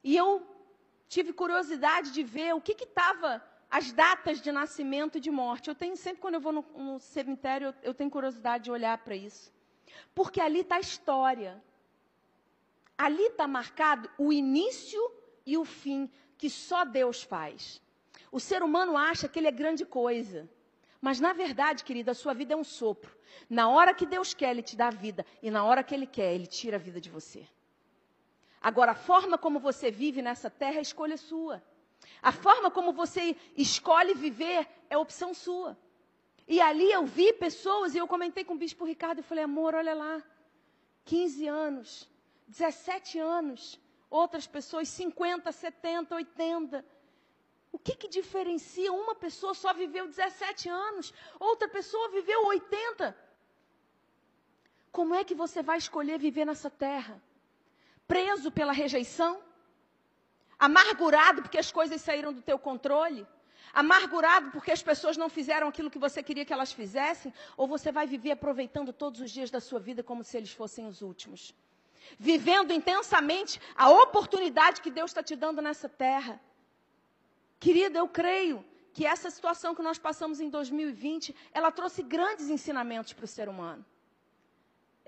E 0.03 0.17
eu 0.17 0.47
tive 1.09 1.33
curiosidade 1.33 2.13
de 2.13 2.23
ver 2.23 2.55
o 2.55 2.61
que 2.61 2.73
estava 2.73 3.43
as 3.71 3.93
datas 3.93 4.41
de 4.41 4.51
nascimento 4.51 5.19
e 5.19 5.21
de 5.21 5.31
morte. 5.31 5.69
Eu 5.69 5.75
tenho 5.75 5.97
sempre, 5.97 6.21
quando 6.21 6.35
eu 6.35 6.41
vou 6.41 6.53
no, 6.53 6.65
no 6.77 6.99
cemitério, 6.99 7.69
eu, 7.69 7.75
eu 7.83 7.95
tenho 7.95 8.11
curiosidade 8.11 8.65
de 8.65 8.71
olhar 8.71 8.99
para 8.99 9.15
isso. 9.15 9.53
Porque 10.15 10.41
ali 10.41 10.61
está 10.61 10.77
a 10.77 10.81
história. 10.81 11.63
Ali 12.99 13.23
está 13.27 13.47
marcado 13.47 14.11
o 14.19 14.33
início 14.33 15.01
e 15.47 15.57
o 15.57 15.65
fim 15.65 16.11
que 16.37 16.51
só 16.51 16.85
Deus 16.85 17.23
faz. 17.23 17.81
O 18.33 18.41
ser 18.41 18.63
humano 18.63 18.97
acha 18.97 19.29
que 19.29 19.39
ele 19.39 19.49
é 19.49 19.53
grande 19.53 19.85
coisa. 19.85 20.49
Mas, 21.01 21.19
na 21.19 21.33
verdade, 21.33 21.83
querida, 21.83 22.11
a 22.11 22.15
sua 22.15 22.35
vida 22.35 22.53
é 22.53 22.57
um 22.57 22.65
sopro. 22.65 23.17
Na 23.49 23.69
hora 23.69 23.95
que 23.95 24.05
Deus 24.05 24.35
quer, 24.35 24.51
Ele 24.51 24.63
te 24.63 24.77
dá 24.77 24.91
vida. 24.91 25.25
E 25.43 25.51
na 25.51 25.65
hora 25.65 25.83
que 25.83 25.95
Ele 25.95 26.07
quer, 26.07 26.35
Ele 26.35 26.47
tira 26.47 26.77
a 26.77 26.81
vida 26.81 27.01
de 27.01 27.09
você. 27.09 27.47
Agora, 28.61 28.93
a 28.93 28.95
forma 28.95 29.39
como 29.39 29.59
você 29.59 29.91
vive 29.91 30.21
nessa 30.21 30.51
terra 30.51 30.77
é 30.77 30.83
escolha 30.83 31.17
sua. 31.17 31.63
A 32.23 32.33
forma 32.33 32.71
como 32.71 32.93
você 32.93 33.37
escolhe 33.57 34.15
viver 34.15 34.69
é 34.89 34.97
opção 34.97 35.33
sua. 35.33 35.79
E 36.47 36.61
ali 36.61 36.91
eu 36.91 37.05
vi 37.07 37.33
pessoas, 37.33 37.95
e 37.95 37.99
eu 37.99 38.09
comentei 38.09 38.45
com 38.45 38.55
o 38.55 38.59
bispo 38.59 38.85
Ricardo, 38.85 39.21
e 39.21 39.23
falei, 39.23 39.45
amor, 39.45 39.75
olha 39.75 39.95
lá, 39.95 40.23
15 41.05 41.47
anos, 41.47 42.09
17 42.49 43.19
anos, 43.19 43.81
outras 44.11 44.47
pessoas 44.47 44.89
50, 44.89 45.53
70, 45.53 46.15
80. 46.15 46.85
O 47.73 47.79
que, 47.79 47.95
que 47.95 48.09
diferencia? 48.09 48.93
Uma 48.93 49.15
pessoa 49.15 49.55
só 49.55 49.73
viveu 49.73 50.07
17 50.09 50.69
anos, 50.69 51.15
outra 51.39 51.69
pessoa 51.69 52.11
viveu 52.11 52.47
80. 52.47 53.17
Como 54.91 55.15
é 55.15 55.23
que 55.23 55.35
você 55.35 55.63
vai 55.63 55.79
escolher 55.79 56.19
viver 56.19 56.45
nessa 56.45 56.69
terra? 56.69 57.23
Preso 58.09 58.51
pela 58.51 58.73
rejeição? 58.73 59.41
Amargurado 60.61 61.41
porque 61.41 61.57
as 61.59 61.73
coisas 61.73 62.03
saíram 62.03 62.33
do 62.35 62.43
teu 62.43 62.59
controle? 62.59 63.27
Amargurado 63.73 64.51
porque 64.51 64.71
as 64.71 64.83
pessoas 64.83 65.17
não 65.17 65.31
fizeram 65.31 65.69
aquilo 65.69 65.91
que 65.91 65.99
você 65.99 66.23
queria 66.23 66.45
que 66.45 66.53
elas 66.53 66.71
fizessem? 66.71 67.33
Ou 67.57 67.67
você 67.67 67.91
vai 67.91 68.07
viver 68.07 68.33
aproveitando 68.33 68.93
todos 68.93 69.21
os 69.21 69.31
dias 69.31 69.51
da 69.51 69.61
sua 69.61 69.81
vida 69.81 70.03
como 70.03 70.23
se 70.23 70.37
eles 70.37 70.53
fossem 70.53 70.87
os 70.87 71.01
últimos? 71.01 71.55
Vivendo 72.19 72.73
intensamente 72.73 73.59
a 73.75 73.89
oportunidade 73.89 74.83
que 74.83 74.91
Deus 74.91 75.11
está 75.11 75.23
te 75.23 75.35
dando 75.35 75.63
nessa 75.63 75.89
terra. 75.89 76.39
Querida, 77.59 77.99
eu 77.99 78.09
creio 78.09 78.63
que 78.93 79.07
essa 79.07 79.31
situação 79.31 79.75
que 79.75 79.83
nós 79.83 79.99
passamos 79.99 80.41
em 80.41 80.51
2020, 80.51 81.35
ela 81.55 81.71
trouxe 81.71 82.03
grandes 82.03 82.51
ensinamentos 82.51 83.13
para 83.15 83.25
o 83.25 83.29
ser 83.29 83.49
humano. 83.49 83.85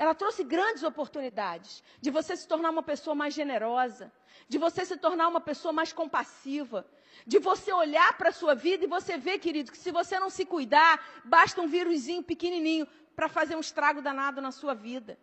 Ela 0.03 0.17
trouxe 0.17 0.43
grandes 0.43 0.83
oportunidades 0.83 1.81
de 2.01 2.11
você 2.11 2.37
se 2.37 2.49
tornar 2.49 2.71
uma 2.71 2.83
pessoa 2.83 3.15
mais 3.15 3.33
generosa, 3.33 4.13
de 4.49 4.59
você 4.59 4.85
se 4.85 4.97
tornar 4.97 5.29
uma 5.29 5.41
pessoa 5.41 5.73
mais 5.73 5.93
compassiva, 5.93 6.85
de 7.25 7.39
você 7.39 7.73
olhar 7.73 8.19
para 8.19 8.31
a 8.31 8.33
sua 8.33 8.53
vida 8.53 8.83
e 8.85 8.89
você 8.89 9.17
ver, 9.17 9.39
querido, 9.39 9.71
que 9.71 9.79
se 9.79 9.93
você 9.93 10.19
não 10.19 10.29
se 10.29 10.45
cuidar, 10.45 11.01
basta 11.25 11.61
um 11.61 11.69
vírusinho 11.69 12.21
pequenininho 12.21 12.85
para 13.15 13.29
fazer 13.29 13.55
um 13.55 13.61
estrago 13.61 14.03
danado 14.03 14.41
na 14.41 14.51
sua 14.51 14.75
vida. 14.75 15.17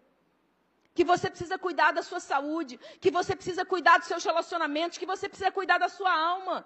Que 0.93 1.03
você 1.03 1.29
precisa 1.29 1.57
cuidar 1.57 1.91
da 1.91 2.01
sua 2.01 2.21
saúde, 2.21 2.79
que 3.01 3.11
você 3.11 3.35
precisa 3.35 3.65
cuidar 3.65 3.97
dos 3.97 4.07
seus 4.07 4.23
relacionamentos, 4.23 4.97
que 4.97 5.05
você 5.05 5.27
precisa 5.27 5.51
cuidar 5.51 5.77
da 5.77 5.89
sua 5.89 6.13
alma 6.13 6.65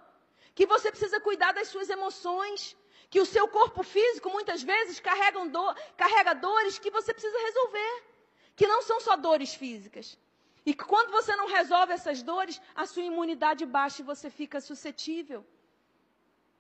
que 0.56 0.66
você 0.66 0.92
precisa 0.92 1.20
cuidar 1.20 1.52
das 1.52 1.68
suas 1.68 1.90
emoções, 1.90 2.78
que 3.14 3.22
o 3.22 3.28
seu 3.28 3.48
corpo 3.48 3.82
físico 3.84 4.28
muitas 4.36 4.64
vezes 4.64 5.00
carrega, 5.00 5.40
do, 5.56 5.64
carrega 5.96 6.34
dores 6.34 6.80
que 6.80 6.90
você 6.90 7.14
precisa 7.14 7.38
resolver, 7.48 7.92
que 8.56 8.66
não 8.66 8.82
são 8.82 9.00
só 9.00 9.16
dores 9.16 9.54
físicas. 9.54 10.18
E 10.66 10.74
que 10.74 10.84
quando 10.84 11.12
você 11.12 11.36
não 11.36 11.48
resolve 11.48 11.94
essas 11.94 12.24
dores, 12.24 12.60
a 12.74 12.88
sua 12.88 13.04
imunidade 13.04 13.68
baixa 13.68 14.02
e 14.02 14.10
você 14.12 14.32
fica 14.32 14.60
suscetível 14.60 15.46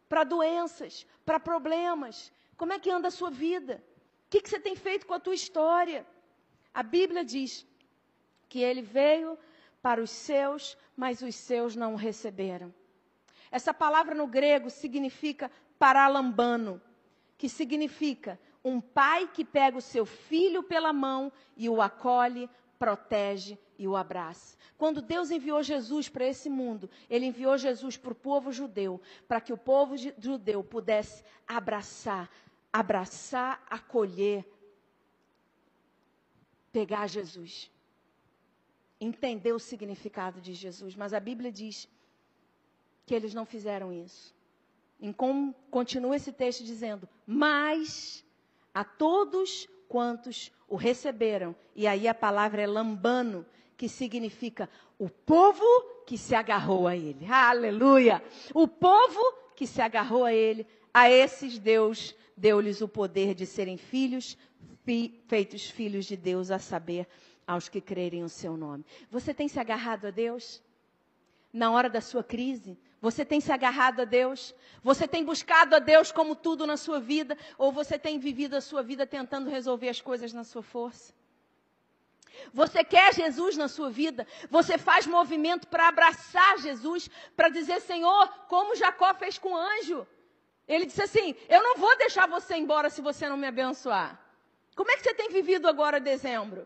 para 0.08 0.24
doenças, 0.24 1.08
para 1.26 1.40
problemas. 1.40 2.32
Como 2.56 2.72
é 2.72 2.78
que 2.78 2.92
anda 2.98 3.08
a 3.08 3.18
sua 3.20 3.32
vida? 3.32 3.84
O 4.28 4.30
que, 4.30 4.40
que 4.40 4.50
você 4.52 4.60
tem 4.60 4.76
feito 4.76 5.08
com 5.08 5.16
a 5.16 5.24
tua 5.26 5.34
história? 5.34 6.06
A 6.72 6.84
Bíblia 6.84 7.26
diz 7.26 7.66
que 8.48 8.60
ele 8.60 8.84
veio 8.84 9.40
para 9.82 10.04
os 10.04 10.12
seus, 10.12 10.78
mas 10.96 11.24
os 11.24 11.36
seus 11.36 11.76
não 11.76 11.94
o 11.96 12.04
receberam. 12.08 12.72
Essa 13.54 13.72
palavra 13.72 14.16
no 14.16 14.26
grego 14.26 14.70
significa 14.72 15.52
paralambano, 15.84 16.82
que 17.38 17.50
significa 17.50 18.40
um 18.64 18.80
pai 18.80 19.28
que 19.28 19.44
pega 19.44 19.78
o 19.78 19.82
seu 19.82 20.06
filho 20.06 20.64
pela 20.64 20.94
mão 20.94 21.30
e 21.58 21.68
o 21.68 21.82
acolhe, 21.82 22.50
protege 22.80 23.60
e 23.78 23.86
o 23.86 23.94
abraça. 23.94 24.58
Quando 24.78 25.02
Deus 25.02 25.30
enviou 25.30 25.62
Jesus 25.62 26.08
para 26.08 26.26
esse 26.26 26.50
mundo, 26.50 26.90
Ele 27.10 27.26
enviou 27.26 27.58
Jesus 27.58 27.98
para 27.98 28.14
o 28.14 28.16
povo 28.16 28.50
judeu, 28.50 29.02
para 29.28 29.42
que 29.42 29.52
o 29.52 29.58
povo 29.58 29.96
judeu 29.98 30.64
pudesse 30.64 31.22
abraçar, 31.46 32.32
abraçar, 32.72 33.62
acolher, 33.70 34.50
pegar 36.72 37.08
Jesus. 37.08 37.70
Entender 39.02 39.52
o 39.52 39.60
significado 39.60 40.40
de 40.40 40.54
Jesus. 40.54 40.96
Mas 40.96 41.14
a 41.14 41.20
Bíblia 41.20 41.52
diz 41.52 41.90
que 43.06 43.14
eles 43.14 43.34
não 43.34 43.46
fizeram 43.46 43.92
isso. 43.92 44.34
Com, 45.18 45.54
continua 45.70 46.16
esse 46.16 46.32
texto 46.32 46.64
dizendo: 46.64 47.08
Mas 47.26 48.24
a 48.74 48.84
todos 48.84 49.68
quantos 49.88 50.52
o 50.68 50.76
receberam, 50.76 51.56
e 51.76 51.86
aí 51.86 52.08
a 52.08 52.14
palavra 52.14 52.62
é 52.62 52.68
lambano, 52.68 53.46
que 53.78 53.90
significa 53.90 54.70
o 54.98 55.10
povo 55.10 55.64
que 56.06 56.18
se 56.18 56.34
agarrou 56.36 56.88
a 56.88 56.96
ele. 56.96 57.26
Aleluia! 57.26 58.24
O 58.54 58.68
povo 58.68 59.20
que 59.56 59.68
se 59.68 59.82
agarrou 59.82 60.24
a 60.24 60.34
ele, 60.34 60.66
a 60.94 61.10
esses 61.10 61.60
Deus 61.60 62.16
deu-lhes 62.36 62.82
o 62.82 62.88
poder 62.88 63.36
de 63.36 63.46
serem 63.46 63.78
filhos, 63.78 64.38
fi, 64.84 65.22
feitos 65.28 65.70
filhos 65.70 66.06
de 66.06 66.18
Deus, 66.18 66.52
a 66.52 66.60
saber, 66.60 67.08
aos 67.46 67.68
que 67.70 67.82
crerem 67.82 68.24
o 68.24 68.30
seu 68.30 68.56
nome. 68.56 68.86
Você 69.12 69.34
tem 69.34 69.48
se 69.48 69.60
agarrado 69.60 70.08
a 70.08 70.12
Deus? 70.12 70.62
Na 71.52 71.72
hora 71.72 71.90
da 71.90 72.02
sua 72.02 72.24
crise? 72.24 72.78
Você 73.04 73.26
tem 73.26 73.42
se 73.42 73.52
agarrado 73.52 74.04
a 74.04 74.06
Deus? 74.06 74.56
Você 74.82 75.06
tem 75.06 75.26
buscado 75.26 75.76
a 75.76 75.80
Deus 75.80 76.10
como 76.10 76.38
tudo 76.38 76.66
na 76.66 76.78
sua 76.78 77.02
vida? 77.02 77.38
Ou 77.58 77.70
você 77.70 78.00
tem 78.00 78.18
vivido 78.18 78.54
a 78.56 78.62
sua 78.62 78.82
vida 78.82 79.06
tentando 79.06 79.50
resolver 79.50 79.90
as 79.90 80.00
coisas 80.00 80.32
na 80.32 80.46
sua 80.46 80.64
força? 80.64 81.14
Você 82.54 82.82
quer 82.82 83.14
Jesus 83.14 83.58
na 83.58 83.68
sua 83.68 83.90
vida? 83.90 84.26
Você 84.50 84.78
faz 84.78 85.06
movimento 85.06 85.68
para 85.68 85.90
abraçar 85.90 86.58
Jesus, 86.60 87.10
para 87.36 87.50
dizer, 87.50 87.82
Senhor, 87.82 88.26
como 88.48 88.74
Jacó 88.74 89.14
fez 89.16 89.38
com 89.38 89.52
o 89.52 89.58
anjo. 89.58 90.08
Ele 90.66 90.86
disse 90.86 91.04
assim: 91.04 91.36
Eu 91.50 91.62
não 91.62 91.76
vou 91.76 91.98
deixar 91.98 92.26
você 92.26 92.56
embora 92.56 92.90
se 92.90 93.02
você 93.02 93.28
não 93.28 93.36
me 93.36 93.48
abençoar. 93.48 94.18
Como 94.78 94.90
é 94.90 94.96
que 94.96 95.04
você 95.04 95.14
tem 95.14 95.30
vivido 95.30 95.68
agora 95.68 96.00
dezembro? 96.00 96.66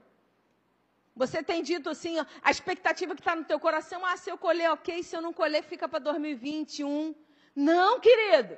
Você 1.18 1.42
tem 1.42 1.64
dito 1.64 1.90
assim, 1.90 2.18
a 2.42 2.52
expectativa 2.52 3.16
que 3.16 3.22
está 3.22 3.36
no 3.36 3.44
teu 3.44 3.60
coração, 3.60 4.06
ah, 4.06 4.16
se 4.16 4.30
eu 4.30 4.38
colher, 4.38 4.72
ok, 4.72 5.02
se 5.02 5.16
eu 5.16 5.22
não 5.22 5.34
colher, 5.34 5.64
fica 5.64 5.90
para 5.90 6.00
2021. 6.00 7.16
Não, 7.56 8.00
querido. 8.00 8.58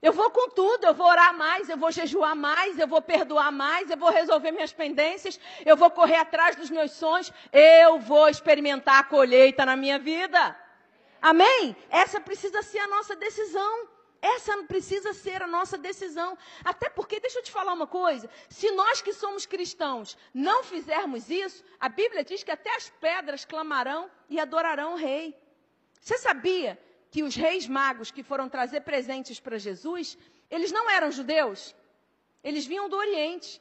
Eu 0.00 0.12
vou 0.12 0.30
com 0.30 0.48
tudo, 0.50 0.84
eu 0.86 0.94
vou 0.94 1.08
orar 1.08 1.36
mais, 1.36 1.68
eu 1.68 1.76
vou 1.76 1.90
jejuar 1.90 2.36
mais, 2.36 2.78
eu 2.78 2.86
vou 2.86 3.02
perdoar 3.02 3.50
mais, 3.50 3.90
eu 3.90 3.96
vou 3.96 4.10
resolver 4.10 4.52
minhas 4.52 4.72
pendências, 4.72 5.40
eu 5.64 5.76
vou 5.76 5.90
correr 5.90 6.16
atrás 6.16 6.54
dos 6.54 6.70
meus 6.70 6.92
sonhos, 6.92 7.32
eu 7.52 7.98
vou 7.98 8.28
experimentar 8.28 9.00
a 9.00 9.04
colheita 9.04 9.66
na 9.66 9.74
minha 9.74 9.98
vida. 9.98 10.56
Amém? 11.20 11.74
Essa 11.90 12.20
precisa 12.20 12.62
ser 12.62 12.78
a 12.78 12.86
nossa 12.86 13.16
decisão. 13.16 13.88
Essa 14.20 14.56
precisa 14.64 15.12
ser 15.12 15.42
a 15.42 15.46
nossa 15.46 15.76
decisão. 15.76 16.36
Até 16.64 16.88
porque, 16.88 17.20
deixa 17.20 17.38
eu 17.38 17.42
te 17.42 17.50
falar 17.50 17.72
uma 17.72 17.86
coisa: 17.86 18.28
se 18.48 18.70
nós 18.72 19.00
que 19.00 19.12
somos 19.12 19.46
cristãos 19.46 20.16
não 20.32 20.64
fizermos 20.64 21.28
isso, 21.30 21.62
a 21.78 21.88
Bíblia 21.88 22.24
diz 22.24 22.42
que 22.42 22.50
até 22.50 22.74
as 22.74 22.88
pedras 22.88 23.44
clamarão 23.44 24.10
e 24.28 24.40
adorarão 24.40 24.94
o 24.94 24.96
rei. 24.96 25.36
Você 26.00 26.18
sabia 26.18 26.78
que 27.10 27.22
os 27.22 27.34
reis 27.34 27.66
magos 27.66 28.10
que 28.10 28.22
foram 28.22 28.48
trazer 28.48 28.82
presentes 28.82 29.40
para 29.40 29.58
Jesus, 29.58 30.18
eles 30.50 30.70
não 30.72 30.90
eram 30.90 31.10
judeus? 31.10 31.74
Eles 32.42 32.66
vinham 32.66 32.88
do 32.88 32.96
Oriente. 32.96 33.60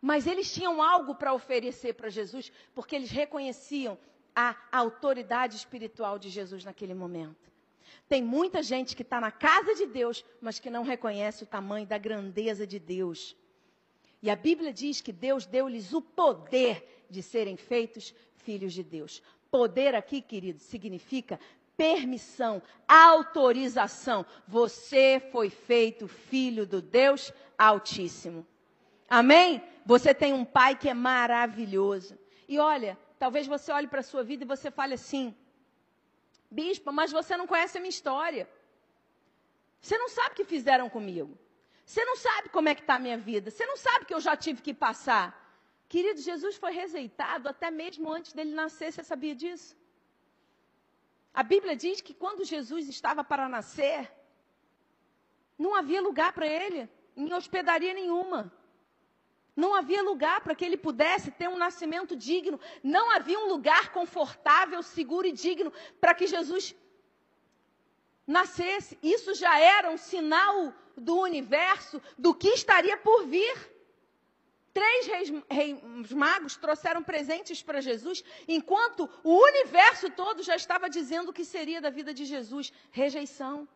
Mas 0.00 0.26
eles 0.26 0.52
tinham 0.52 0.82
algo 0.82 1.14
para 1.14 1.32
oferecer 1.32 1.94
para 1.94 2.10
Jesus, 2.10 2.52
porque 2.74 2.94
eles 2.94 3.10
reconheciam 3.10 3.98
a 4.36 4.54
autoridade 4.70 5.56
espiritual 5.56 6.18
de 6.18 6.28
Jesus 6.28 6.64
naquele 6.64 6.92
momento. 6.92 7.53
Tem 8.08 8.22
muita 8.22 8.62
gente 8.62 8.94
que 8.94 9.02
está 9.02 9.20
na 9.20 9.30
casa 9.30 9.74
de 9.74 9.86
Deus, 9.86 10.24
mas 10.40 10.58
que 10.58 10.70
não 10.70 10.82
reconhece 10.82 11.44
o 11.44 11.46
tamanho 11.46 11.86
da 11.86 11.98
grandeza 11.98 12.66
de 12.66 12.78
Deus. 12.78 13.36
E 14.22 14.30
a 14.30 14.36
Bíblia 14.36 14.72
diz 14.72 15.00
que 15.00 15.12
Deus 15.12 15.46
deu-lhes 15.46 15.92
o 15.92 16.00
poder 16.00 17.06
de 17.10 17.22
serem 17.22 17.56
feitos 17.56 18.14
filhos 18.36 18.72
de 18.72 18.82
Deus. 18.82 19.22
Poder 19.50 19.94
aqui, 19.94 20.20
querido, 20.20 20.60
significa 20.60 21.38
permissão, 21.76 22.62
autorização. 22.86 24.24
Você 24.46 25.20
foi 25.32 25.50
feito 25.50 26.08
filho 26.08 26.66
do 26.66 26.80
Deus 26.80 27.32
Altíssimo. 27.58 28.46
Amém? 29.08 29.62
Você 29.84 30.14
tem 30.14 30.32
um 30.32 30.44
pai 30.44 30.76
que 30.76 30.88
é 30.88 30.94
maravilhoso. 30.94 32.18
E 32.48 32.58
olha, 32.58 32.98
talvez 33.18 33.46
você 33.46 33.72
olhe 33.72 33.86
para 33.86 34.00
a 34.00 34.04
sua 34.04 34.24
vida 34.24 34.44
e 34.44 34.46
você 34.46 34.70
fale 34.70 34.94
assim: 34.94 35.34
Bispa, 36.58 36.90
mas 36.98 37.10
você 37.18 37.36
não 37.40 37.46
conhece 37.52 37.76
a 37.76 37.80
minha 37.80 37.96
história. 37.96 38.44
Você 39.80 39.96
não 40.02 40.08
sabe 40.16 40.32
o 40.32 40.36
que 40.38 40.44
fizeram 40.54 40.88
comigo. 40.96 41.32
Você 41.84 42.02
não 42.10 42.16
sabe 42.16 42.48
como 42.56 42.68
é 42.68 42.74
que 42.74 42.84
está 42.84 42.94
a 42.94 43.04
minha 43.06 43.18
vida. 43.18 43.50
Você 43.50 43.66
não 43.70 43.76
sabe 43.76 44.06
que 44.06 44.14
eu 44.14 44.20
já 44.26 44.34
tive 44.44 44.62
que 44.66 44.74
passar. 44.86 45.26
Querido, 45.92 46.20
Jesus 46.20 46.54
foi 46.62 46.72
rejeitado 46.72 47.48
até 47.48 47.70
mesmo 47.70 48.12
antes 48.16 48.32
dele 48.32 48.54
nascer. 48.62 48.92
Você 48.92 49.02
sabia 49.02 49.34
disso? 49.42 49.76
A 51.40 51.42
Bíblia 51.42 51.74
diz 51.84 52.00
que 52.00 52.14
quando 52.22 52.50
Jesus 52.54 52.88
estava 52.88 53.22
para 53.30 53.48
nascer, 53.56 54.00
não 55.58 55.74
havia 55.74 56.00
lugar 56.08 56.32
para 56.32 56.46
ele, 56.46 56.88
em 57.16 57.32
hospedaria 57.32 57.92
nenhuma. 58.00 58.40
Não 59.56 59.74
havia 59.74 60.02
lugar 60.02 60.40
para 60.40 60.54
que 60.54 60.64
ele 60.64 60.76
pudesse 60.76 61.30
ter 61.30 61.48
um 61.48 61.56
nascimento 61.56 62.16
digno. 62.16 62.58
Não 62.82 63.10
havia 63.10 63.38
um 63.38 63.48
lugar 63.48 63.92
confortável, 63.92 64.82
seguro 64.82 65.26
e 65.26 65.32
digno 65.32 65.72
para 66.00 66.14
que 66.14 66.26
Jesus 66.26 66.74
nascesse. 68.26 68.98
Isso 69.02 69.34
já 69.34 69.58
era 69.58 69.90
um 69.90 69.96
sinal 69.96 70.72
do 70.96 71.20
universo 71.20 72.02
do 72.18 72.34
que 72.34 72.48
estaria 72.48 72.96
por 72.96 73.26
vir. 73.26 73.74
Três 74.72 75.06
reis, 75.06 75.32
reis 75.48 76.12
magos 76.12 76.56
trouxeram 76.56 77.00
presentes 77.00 77.62
para 77.62 77.80
Jesus, 77.80 78.24
enquanto 78.48 79.08
o 79.22 79.36
universo 79.50 80.10
todo 80.10 80.42
já 80.42 80.56
estava 80.56 80.90
dizendo 80.90 81.28
o 81.28 81.32
que 81.32 81.44
seria 81.44 81.80
da 81.80 81.90
vida 81.90 82.12
de 82.12 82.24
Jesus: 82.24 82.72
rejeição. 82.90 83.68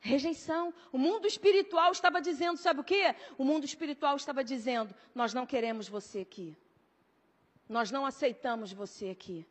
Rejeição. 0.00 0.72
O 0.92 0.98
mundo 0.98 1.26
espiritual 1.26 1.92
estava 1.92 2.20
dizendo, 2.20 2.56
sabe 2.56 2.80
o 2.80 2.84
quê? 2.84 3.14
O 3.36 3.44
mundo 3.44 3.64
espiritual 3.64 4.16
estava 4.16 4.44
dizendo: 4.44 4.94
nós 5.14 5.34
não 5.34 5.46
queremos 5.46 5.88
você 5.88 6.20
aqui. 6.20 6.56
Nós 7.68 7.90
não 7.90 8.06
aceitamos 8.06 8.72
você 8.72 9.10
aqui. 9.10 9.46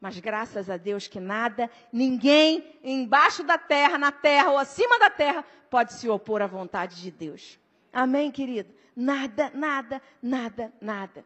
Mas 0.00 0.18
graças 0.18 0.68
a 0.68 0.76
Deus 0.76 1.06
que 1.06 1.20
nada, 1.20 1.70
ninguém 1.92 2.76
embaixo 2.82 3.44
da 3.44 3.56
terra, 3.56 3.96
na 3.96 4.10
terra 4.10 4.50
ou 4.50 4.58
acima 4.58 4.98
da 4.98 5.08
terra 5.08 5.44
pode 5.70 5.92
se 5.92 6.08
opor 6.08 6.42
à 6.42 6.46
vontade 6.46 7.00
de 7.00 7.10
Deus. 7.10 7.58
Amém, 7.92 8.30
querido? 8.30 8.74
Nada, 8.96 9.50
nada, 9.54 10.02
nada, 10.20 10.72
nada. 10.80 11.24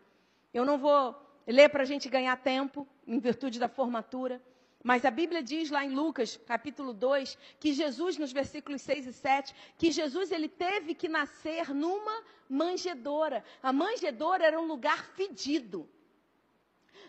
Eu 0.52 0.64
não 0.64 0.76
vou 0.76 1.14
ler 1.46 1.70
para 1.70 1.82
a 1.82 1.86
gente 1.86 2.08
ganhar 2.08 2.36
tempo, 2.36 2.86
em 3.06 3.18
virtude 3.18 3.58
da 3.58 3.68
formatura. 3.68 4.42
Mas 4.86 5.04
a 5.04 5.10
Bíblia 5.10 5.42
diz 5.42 5.68
lá 5.68 5.84
em 5.84 5.92
Lucas, 5.92 6.36
capítulo 6.46 6.92
2, 6.92 7.36
que 7.58 7.72
Jesus, 7.72 8.16
nos 8.18 8.30
versículos 8.30 8.80
6 8.82 9.08
e 9.08 9.12
7, 9.12 9.52
que 9.76 9.90
Jesus 9.90 10.30
ele 10.30 10.48
teve 10.48 10.94
que 10.94 11.08
nascer 11.08 11.74
numa 11.74 12.22
manjedoura. 12.48 13.42
A 13.60 13.72
manjedoura 13.72 14.44
era 14.46 14.60
um 14.60 14.64
lugar 14.64 15.04
fedido. 15.06 15.90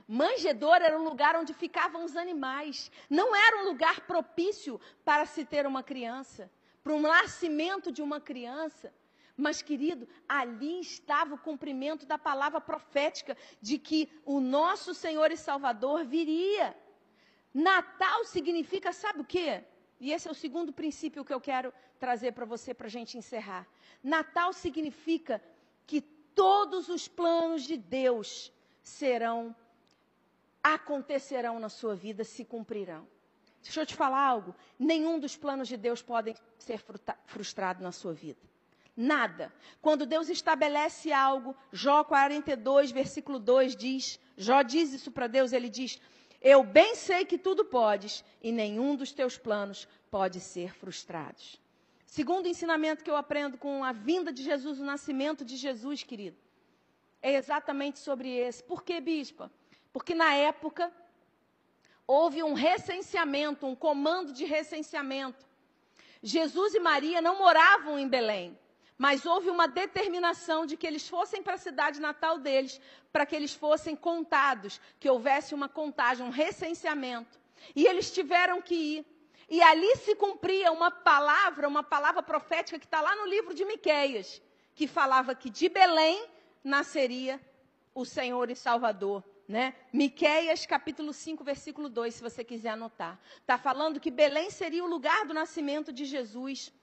Manjedoura 0.07 0.86
era 0.86 1.00
um 1.00 1.03
lugar 1.03 1.36
onde 1.36 1.53
ficavam 1.53 2.03
os 2.03 2.17
animais. 2.17 2.91
Não 3.07 3.36
era 3.36 3.60
um 3.60 3.65
lugar 3.65 4.01
propício 4.07 4.81
para 5.05 5.27
se 5.27 5.46
ter 5.46 5.67
uma 5.67 5.84
criança, 5.84 6.50
para 6.84 6.96
o 6.96 7.00
nascimento 7.00 7.91
de 7.91 8.01
uma 8.01 8.19
criança. 8.19 8.91
Mas, 9.38 9.62
querido, 9.62 10.07
ali 10.27 10.79
estava 10.79 11.36
o 11.36 11.38
cumprimento 11.38 12.07
da 12.07 12.17
palavra 12.17 12.60
profética 12.60 13.38
de 13.62 13.77
que 13.77 14.10
o 14.25 14.39
nosso 14.39 14.96
Senhor 14.96 15.31
e 15.31 15.38
Salvador 15.38 16.03
viria. 16.05 16.75
Natal 17.57 18.23
significa, 18.23 18.93
sabe 18.93 19.21
o 19.21 19.25
quê? 19.25 19.63
E 19.99 20.13
esse 20.13 20.27
é 20.27 20.31
o 20.31 20.35
segundo 20.35 20.71
princípio 20.71 21.25
que 21.25 21.33
eu 21.33 21.41
quero 21.41 21.73
trazer 21.99 22.33
para 22.33 22.45
você 22.45 22.71
para 22.71 22.85
a 22.85 22.89
gente 22.89 23.17
encerrar. 23.17 23.67
Natal 24.03 24.53
significa 24.53 25.41
que 25.87 26.01
todos 26.35 26.87
os 26.87 27.07
planos 27.07 27.63
de 27.63 27.75
Deus 27.75 28.53
serão 28.83 29.55
acontecerão 30.61 31.59
na 31.59 31.67
sua 31.67 31.95
vida, 31.95 32.23
se 32.23 32.45
cumprirão. 32.45 33.07
Deixa 33.63 33.81
eu 33.81 33.87
te 33.87 33.95
falar 33.95 34.21
algo. 34.21 34.53
Nenhum 34.77 35.19
dos 35.19 35.35
planos 35.35 35.67
de 35.67 35.77
Deus 35.77 35.99
podem 35.99 36.36
ser 36.60 36.79
frustrado 37.25 37.82
na 37.82 37.91
sua 37.91 38.13
vida. 38.13 38.39
Nada. 38.95 39.51
Quando 39.82 40.05
Deus 40.05 40.29
estabelece 40.29 41.12
algo, 41.12 41.55
Jó 41.71 42.03
42, 42.03 42.91
versículo 42.91 43.39
2 43.39 43.75
diz: 43.75 44.19
Jó 44.38 44.62
diz 44.62 44.93
isso 44.93 45.12
para 45.12 45.25
Deus, 45.25 45.53
ele 45.53 45.69
diz: 45.69 45.99
Eu 46.41 46.63
bem 46.63 46.95
sei 46.95 47.26
que 47.26 47.38
tudo 47.38 47.65
podes, 47.65 48.23
e 48.41 48.52
nenhum 48.52 48.95
dos 48.95 49.12
teus 49.12 49.38
planos 49.38 49.88
pode 50.12 50.39
ser 50.39 50.73
frustrado. 50.76 51.41
Segundo 52.06 52.47
ensinamento 52.47 53.04
que 53.04 53.12
eu 53.12 53.17
aprendo 53.17 53.58
com 53.58 53.84
a 53.84 53.91
vinda 53.91 54.32
de 54.32 54.43
Jesus, 54.43 54.80
o 54.80 54.86
nascimento 54.86 55.43
de 55.43 55.58
Jesus, 55.58 56.04
querido, 56.04 56.38
é 57.21 57.34
exatamente 57.34 58.00
sobre 58.00 58.30
esse. 58.30 58.63
Por 58.63 58.84
que, 58.84 59.00
bispa? 59.02 59.52
Porque 59.91 60.15
na 60.15 60.34
época 60.34 60.91
houve 62.06 62.41
um 62.41 62.54
recenseamento, 62.54 63.65
um 63.65 63.76
comando 63.76 64.32
de 64.32 64.45
recenseamento. 64.45 65.45
Jesus 66.23 66.73
e 66.73 66.80
Maria 66.80 67.21
não 67.21 67.38
moravam 67.38 68.00
em 68.00 68.08
Belém, 68.08 68.58
mas 68.97 69.25
houve 69.25 69.49
uma 69.49 69.67
determinação 69.67 70.65
de 70.65 70.75
que 70.75 70.88
eles 70.88 71.07
fossem 71.07 71.43
para 71.43 71.53
a 71.53 71.57
cidade 71.57 71.99
natal 71.99 72.39
deles, 72.39 72.81
para 73.12 73.25
que 73.25 73.36
eles 73.36 73.53
fossem 73.53 73.95
contados, 73.95 74.81
que 74.99 75.10
houvesse 75.10 75.53
uma 75.53 75.69
contagem, 75.69 76.25
um 76.25 76.31
recenseamento. 76.31 77.39
E 77.75 77.86
eles 77.86 78.12
tiveram 78.12 78.62
que 78.62 78.75
ir. 78.75 79.05
E 79.49 79.62
ali 79.62 79.95
se 79.97 80.15
cumpria 80.15 80.71
uma 80.71 80.91
palavra, 80.91 81.67
uma 81.67 81.83
palavra 81.83 82.21
profética 82.23 82.79
que 82.79 82.86
está 82.86 82.99
lá 82.99 83.15
no 83.15 83.25
livro 83.25 83.53
de 83.53 83.63
Miqueias, 83.65 84.41
que 84.75 84.88
falava 84.88 85.36
que 85.36 85.49
de 85.49 85.69
Belém 85.69 86.25
nasceria 86.63 87.39
o 87.93 88.03
Senhor 88.03 88.49
e 88.49 88.55
Salvador 88.55 89.23
né? 89.47 89.73
Miqueias 89.93 90.65
capítulo 90.65 91.13
5, 91.13 91.43
versículo 91.43 91.88
2, 91.88 92.15
se 92.15 92.21
você 92.21 92.43
quiser 92.43 92.71
anotar. 92.71 93.17
Está 93.39 93.57
falando 93.57 93.99
que 93.99 94.12
Belém 94.12 94.49
seria 94.49 94.83
o 94.83 94.88
lugar 94.88 95.25
do 95.25 95.33
nascimento 95.33 95.93
de 95.93 96.03
Jesus. 96.03 96.73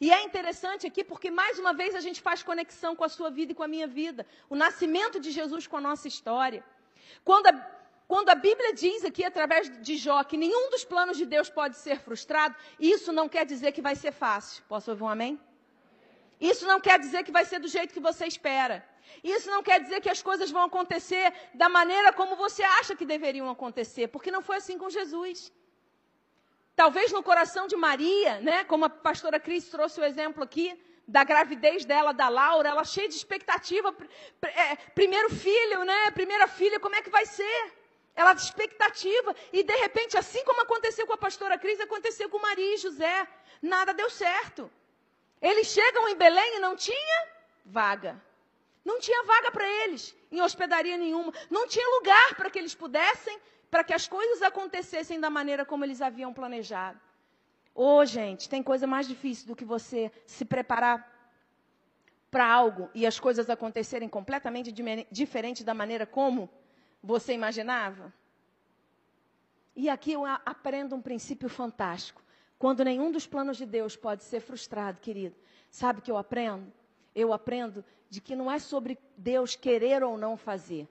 E 0.00 0.12
é 0.12 0.22
interessante 0.22 0.86
aqui 0.86 1.02
porque 1.02 1.30
mais 1.30 1.58
uma 1.58 1.72
vez 1.72 1.94
a 1.94 2.00
gente 2.00 2.20
faz 2.20 2.42
conexão 2.42 2.94
com 2.94 3.04
a 3.04 3.08
sua 3.08 3.30
vida 3.30 3.52
e 3.52 3.54
com 3.54 3.62
a 3.62 3.68
minha 3.68 3.86
vida. 3.86 4.26
O 4.48 4.56
nascimento 4.56 5.18
de 5.18 5.30
Jesus 5.30 5.66
com 5.66 5.76
a 5.76 5.80
nossa 5.80 6.06
história. 6.08 6.62
Quando 7.24 7.46
a, 7.46 7.52
quando 8.06 8.28
a 8.28 8.34
Bíblia 8.34 8.72
diz 8.74 9.04
aqui 9.04 9.24
através 9.24 9.70
de 9.80 9.96
Jó 9.96 10.22
que 10.22 10.36
nenhum 10.36 10.70
dos 10.70 10.84
planos 10.84 11.16
de 11.16 11.26
Deus 11.26 11.48
pode 11.48 11.76
ser 11.76 11.98
frustrado, 12.00 12.54
isso 12.78 13.12
não 13.12 13.28
quer 13.28 13.44
dizer 13.46 13.72
que 13.72 13.82
vai 13.82 13.96
ser 13.96 14.12
fácil. 14.12 14.62
Posso 14.68 14.90
ouvir 14.90 15.04
um 15.04 15.08
amém? 15.08 15.40
Isso 16.40 16.66
não 16.66 16.80
quer 16.80 16.98
dizer 16.98 17.22
que 17.24 17.32
vai 17.32 17.44
ser 17.44 17.58
do 17.58 17.68
jeito 17.68 17.94
que 17.94 18.00
você 18.08 18.26
espera. 18.26 18.84
Isso 19.24 19.48
não 19.50 19.62
quer 19.62 19.80
dizer 19.80 20.00
que 20.00 20.10
as 20.10 20.22
coisas 20.22 20.50
vão 20.50 20.64
acontecer 20.64 21.32
da 21.54 21.68
maneira 21.68 22.12
como 22.12 22.36
você 22.36 22.62
acha 22.62 22.94
que 22.94 23.06
deveriam 23.06 23.48
acontecer, 23.48 24.08
porque 24.08 24.30
não 24.30 24.42
foi 24.42 24.56
assim 24.56 24.76
com 24.76 24.90
Jesus. 24.90 25.50
Talvez 26.76 27.10
no 27.10 27.22
coração 27.22 27.66
de 27.66 27.74
Maria, 27.74 28.38
né, 28.40 28.62
como 28.64 28.84
a 28.84 28.90
pastora 28.90 29.40
Cris 29.40 29.66
trouxe 29.68 29.98
o 29.98 30.04
exemplo 30.04 30.44
aqui, 30.44 30.78
da 31.08 31.24
gravidez 31.24 31.84
dela, 31.84 32.12
da 32.12 32.28
Laura, 32.28 32.68
ela 32.68 32.84
cheia 32.84 33.08
de 33.08 33.14
expectativa. 33.14 33.94
É, 34.42 34.76
primeiro 35.00 35.30
filho, 35.30 35.84
né? 35.84 36.10
Primeira 36.10 36.46
filha, 36.48 36.78
como 36.80 36.96
é 36.96 37.02
que 37.02 37.08
vai 37.08 37.24
ser? 37.24 37.72
Ela 38.14 38.32
de 38.34 38.42
expectativa. 38.42 39.34
E 39.52 39.62
de 39.62 39.76
repente, 39.76 40.18
assim 40.18 40.44
como 40.44 40.62
aconteceu 40.62 41.06
com 41.06 41.12
a 41.14 41.18
pastora 41.26 41.56
Cris, 41.56 41.80
aconteceu 41.80 42.28
com 42.28 42.38
Maria 42.38 42.74
e 42.74 42.78
José. 42.78 43.26
Nada 43.62 43.94
deu 43.94 44.10
certo. 44.10 44.70
Eles 45.40 45.68
chegam 45.68 46.08
em 46.08 46.16
Belém 46.16 46.56
e 46.56 46.58
não 46.58 46.74
tinha 46.74 47.28
vaga. 47.64 48.20
Não 48.84 48.98
tinha 49.00 49.22
vaga 49.24 49.50
para 49.50 49.66
eles 49.84 50.14
em 50.30 50.40
hospedaria 50.40 50.96
nenhuma. 50.96 51.32
Não 51.50 51.66
tinha 51.68 51.88
lugar 51.98 52.34
para 52.34 52.50
que 52.50 52.58
eles 52.58 52.74
pudessem, 52.74 53.38
para 53.70 53.84
que 53.84 53.92
as 53.92 54.06
coisas 54.06 54.42
acontecessem 54.42 55.20
da 55.20 55.30
maneira 55.30 55.64
como 55.64 55.84
eles 55.84 56.00
haviam 56.00 56.32
planejado. 56.32 57.00
Ô, 57.74 57.98
oh, 57.98 58.04
gente, 58.04 58.48
tem 58.48 58.62
coisa 58.62 58.86
mais 58.86 59.06
difícil 59.06 59.46
do 59.46 59.56
que 59.56 59.64
você 59.64 60.10
se 60.24 60.44
preparar 60.44 61.12
para 62.30 62.46
algo 62.46 62.90
e 62.94 63.06
as 63.06 63.20
coisas 63.20 63.50
acontecerem 63.50 64.08
completamente 64.08 64.72
diferente 65.10 65.62
da 65.62 65.74
maneira 65.74 66.06
como 66.06 66.50
você 67.02 67.32
imaginava? 67.34 68.12
E 69.74 69.90
aqui 69.90 70.12
eu 70.12 70.24
aprendo 70.24 70.96
um 70.96 71.02
princípio 71.02 71.48
fantástico. 71.48 72.22
Quando 72.58 72.82
nenhum 72.82 73.12
dos 73.12 73.26
planos 73.26 73.58
de 73.58 73.66
Deus 73.66 73.94
pode 73.94 74.24
ser 74.24 74.40
frustrado, 74.40 75.00
querido, 75.00 75.36
sabe 75.70 75.98
o 75.98 76.02
que 76.02 76.10
eu 76.10 76.16
aprendo? 76.16 76.72
Eu 77.14 77.32
aprendo 77.32 77.84
de 78.08 78.20
que 78.20 78.34
não 78.34 78.50
é 78.50 78.58
sobre 78.58 78.98
Deus 79.16 79.54
querer 79.54 80.02
ou 80.02 80.16
não 80.16 80.36
fazer, 80.36 80.88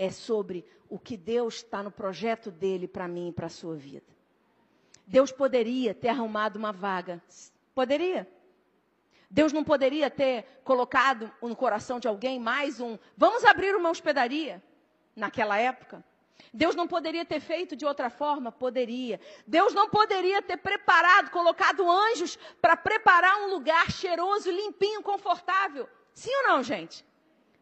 é 0.00 0.10
sobre 0.10 0.64
o 0.88 0.98
que 0.98 1.14
Deus 1.14 1.56
está 1.56 1.82
no 1.82 1.90
projeto 1.90 2.50
dele 2.50 2.88
para 2.88 3.06
mim 3.06 3.28
e 3.28 3.32
para 3.32 3.46
a 3.46 3.50
sua 3.50 3.76
vida. 3.76 4.06
Deus 5.06 5.30
poderia 5.30 5.92
ter 5.92 6.08
arrumado 6.08 6.58
uma 6.58 6.72
vaga, 6.72 7.22
poderia. 7.74 8.26
Deus 9.28 9.52
não 9.52 9.62
poderia 9.62 10.08
ter 10.08 10.62
colocado 10.64 11.30
no 11.42 11.54
coração 11.54 12.00
de 12.00 12.08
alguém 12.08 12.40
mais 12.40 12.80
um, 12.80 12.98
vamos 13.14 13.44
abrir 13.44 13.76
uma 13.76 13.90
hospedaria 13.90 14.62
naquela 15.14 15.58
época. 15.58 16.02
Deus 16.50 16.74
não 16.74 16.88
poderia 16.88 17.26
ter 17.26 17.38
feito 17.38 17.76
de 17.76 17.84
outra 17.84 18.08
forma? 18.08 18.50
Poderia. 18.50 19.20
Deus 19.46 19.74
não 19.74 19.90
poderia 19.90 20.40
ter 20.40 20.56
preparado, 20.56 21.30
colocado 21.30 21.88
anjos 21.90 22.38
para 22.62 22.74
preparar 22.74 23.42
um 23.42 23.50
lugar 23.50 23.90
cheiroso, 23.90 24.50
limpinho, 24.50 25.02
confortável? 25.02 25.86
Sim 26.14 26.34
ou 26.36 26.42
não, 26.44 26.62
gente? 26.62 27.04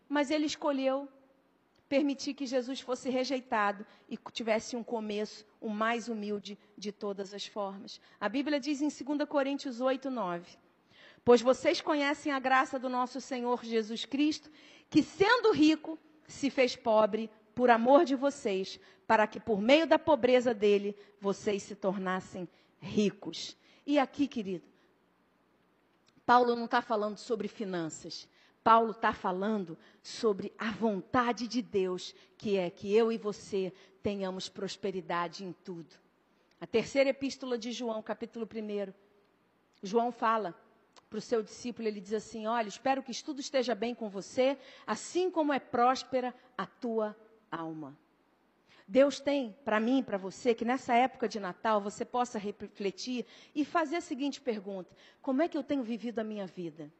mas 0.09 0.31
ele 0.31 0.47
escolheu 0.47 1.09
permitir 1.89 2.35
que 2.35 2.47
Jesus 2.47 2.81
fosse 2.81 3.09
rejeitado 3.09 3.87
e 4.09 4.19
tivesse 4.33 4.77
um 4.77 4.85
começo, 4.85 5.47
o 5.61 5.71
mais 5.71 6.09
humilde 6.09 6.59
de 6.77 6.93
todas 6.93 7.33
as 7.33 7.47
formas. 7.47 8.01
A 8.21 8.29
Bíblia 8.29 8.61
diz 8.61 8.83
em 8.83 8.89
2 8.89 9.29
Coríntios 9.29 9.81
8, 9.81 10.11
9: 10.11 10.59
Pois 11.25 11.41
vocês 11.41 11.81
conhecem 11.81 12.31
a 12.31 12.39
graça 12.39 12.79
do 12.79 12.89
nosso 12.89 13.21
Senhor 13.21 13.65
Jesus 13.65 14.05
Cristo, 14.05 14.51
que 14.91 15.03
sendo 15.03 15.53
rico, 15.53 15.99
se 16.27 16.51
fez 16.51 16.77
pobre 16.77 17.31
por 17.55 17.71
amor 17.71 18.05
de 18.05 18.15
vocês, 18.15 18.79
para 19.07 19.27
que 19.27 19.41
por 19.41 19.61
meio 19.61 19.87
da 19.87 19.99
pobreza 19.99 20.53
dele 20.53 20.95
vocês 21.21 21.63
se 21.63 21.75
tornassem 21.75 22.47
ricos. 22.79 23.57
E 23.87 23.99
aqui, 23.99 24.29
querido, 24.29 24.67
Paulo 26.27 26.55
não 26.55 26.67
está 26.67 26.83
falando 26.83 27.17
sobre 27.17 27.49
finanças. 27.49 28.29
Paulo 28.69 28.91
está 28.91 29.15
falando 29.15 29.79
sobre 30.03 30.53
a 30.59 30.71
vontade 30.71 31.49
de 31.49 31.63
Deus, 31.63 32.15
que 32.37 32.59
é 32.59 32.69
que 32.69 32.95
eu 32.95 33.11
e 33.11 33.17
você 33.17 33.73
tenhamos 34.03 34.51
prosperidade 34.51 35.43
em 35.43 35.55
tudo. 35.65 35.97
A 36.61 36.67
terceira 36.67 37.09
epístola 37.09 37.57
de 37.57 37.73
João, 37.73 38.03
capítulo 38.03 38.47
1. 38.47 38.93
João 39.83 40.13
fala 40.13 40.55
para 41.09 41.17
o 41.17 41.23
seu 41.23 41.43
discípulo, 41.43 41.89
ele 41.89 41.99
diz 41.99 42.13
assim: 42.13 42.47
Olha, 42.47 42.69
espero 42.69 43.03
que 43.03 43.25
tudo 43.25 43.41
esteja 43.41 43.75
bem 43.75 43.95
com 43.95 44.11
você, 44.11 44.59
assim 44.87 45.31
como 45.31 45.51
é 45.51 45.59
próspera 45.59 46.35
a 46.55 46.67
tua 46.67 47.17
alma. 47.51 47.97
Deus 48.87 49.19
tem 49.19 49.57
para 49.65 49.81
mim, 49.81 50.03
para 50.03 50.19
você, 50.19 50.55
que 50.55 50.67
nessa 50.67 50.93
época 50.93 51.27
de 51.27 51.41
Natal 51.41 51.81
você 51.81 52.05
possa 52.05 52.39
refletir 52.39 53.25
e 53.55 53.65
fazer 53.65 53.97
a 53.97 54.03
seguinte 54.03 54.43
pergunta: 54.43 54.95
Como 55.23 55.41
é 55.41 55.49
que 55.49 55.57
eu 55.57 55.65
tenho 55.65 55.83
vivido 55.83 56.19
a 56.19 56.25
minha 56.25 56.47
vida? 56.47 56.93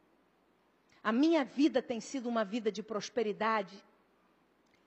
A 1.03 1.13
minha 1.13 1.45
vida 1.45 1.81
tem 1.81 2.01
sido 2.01 2.29
uma 2.29 2.45
vida 2.45 2.71
de 2.71 2.83
prosperidade? 2.83 3.83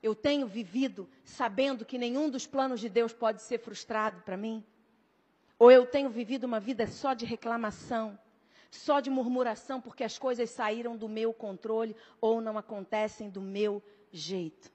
Eu 0.04 0.16
tenho 0.16 0.48
vivido 0.48 1.08
sabendo 1.24 1.86
que 1.86 1.98
nenhum 1.98 2.30
dos 2.30 2.48
planos 2.48 2.80
de 2.80 2.90
Deus 2.90 3.14
pode 3.14 3.42
ser 3.42 3.60
frustrado 3.60 4.22
para 4.22 4.36
mim? 4.36 4.64
Ou 5.58 5.72
eu 5.72 5.86
tenho 5.86 6.10
vivido 6.10 6.46
uma 6.46 6.60
vida 6.60 6.88
só 6.88 7.14
de 7.14 7.26
reclamação, 7.26 8.18
só 8.72 9.00
de 9.00 9.10
murmuração, 9.10 9.80
porque 9.80 10.04
as 10.04 10.18
coisas 10.18 10.50
saíram 10.50 10.98
do 10.98 11.08
meu 11.08 11.34
controle 11.34 11.96
ou 12.20 12.42
não 12.42 12.58
acontecem 12.58 13.30
do 13.30 13.42
meu 13.42 13.82
jeito? 14.12 14.72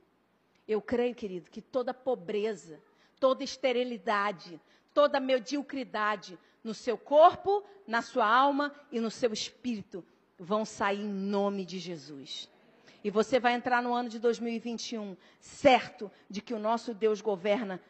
Eu 0.66 0.81
creio, 0.81 1.14
querido, 1.14 1.51
que 1.51 1.61
toda 1.61 1.92
pobreza, 1.92 2.81
toda 3.18 3.42
esterilidade, 3.42 4.61
toda 4.94 5.20
mediocridade 5.20 6.38
no 6.62 6.75
seu 6.75 6.96
corpo, 6.96 7.64
na 7.87 8.01
sua 8.01 8.27
alma 8.27 8.72
e 8.90 9.01
no 9.01 9.11
seu 9.11 9.33
espírito 9.33 10.05
vão 10.38 10.64
sair 10.64 11.01
em 11.01 11.12
nome 11.12 11.64
de 11.64 11.79
Jesus. 11.79 12.49
E 13.03 13.11
você 13.11 13.38
vai 13.38 13.55
entrar 13.55 13.83
no 13.83 13.94
ano 13.94 14.09
de 14.09 14.18
2021 14.18 15.16
certo 15.40 16.11
de 16.29 16.40
que 16.40 16.53
o 16.53 16.59
nosso 16.59 16.92
Deus 16.92 17.20
governa 17.20 17.81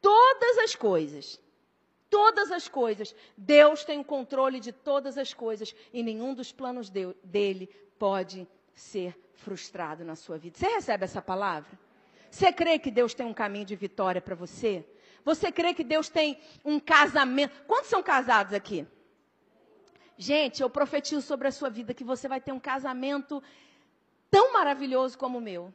todas 0.00 0.58
as 0.58 0.74
coisas. 0.74 1.40
Todas 2.10 2.50
as 2.50 2.68
coisas. 2.68 3.14
Deus 3.36 3.84
tem 3.84 4.00
o 4.00 4.04
controle 4.04 4.58
de 4.60 4.72
todas 4.72 5.16
as 5.16 5.32
coisas 5.32 5.74
e 5.92 6.02
nenhum 6.02 6.34
dos 6.34 6.50
planos 6.50 6.90
de, 6.90 7.14
dele 7.22 7.68
pode 7.98 8.48
ser 8.74 9.16
frustrado 9.34 10.04
na 10.04 10.16
sua 10.16 10.38
vida. 10.38 10.58
Você 10.58 10.66
recebe 10.66 11.04
essa 11.04 11.22
palavra? 11.22 11.78
Você 12.30 12.52
crê 12.52 12.78
que 12.78 12.90
Deus 12.90 13.14
tem 13.14 13.26
um 13.26 13.34
caminho 13.34 13.64
de 13.64 13.76
vitória 13.76 14.20
para 14.20 14.34
você? 14.34 14.84
Você 15.24 15.52
crê 15.52 15.72
que 15.74 15.84
Deus 15.84 16.08
tem 16.08 16.38
um 16.64 16.80
casamento? 16.80 17.54
Quantos 17.66 17.90
são 17.90 18.02
casados 18.02 18.52
aqui? 18.52 18.86
Gente, 20.20 20.60
eu 20.60 20.68
profetizo 20.68 21.22
sobre 21.22 21.46
a 21.46 21.52
sua 21.52 21.70
vida 21.70 21.94
que 21.94 22.02
você 22.02 22.26
vai 22.26 22.40
ter 22.40 22.50
um 22.50 22.58
casamento 22.58 23.40
tão 24.28 24.52
maravilhoso 24.52 25.16
como 25.16 25.38
o 25.38 25.40
meu. 25.40 25.72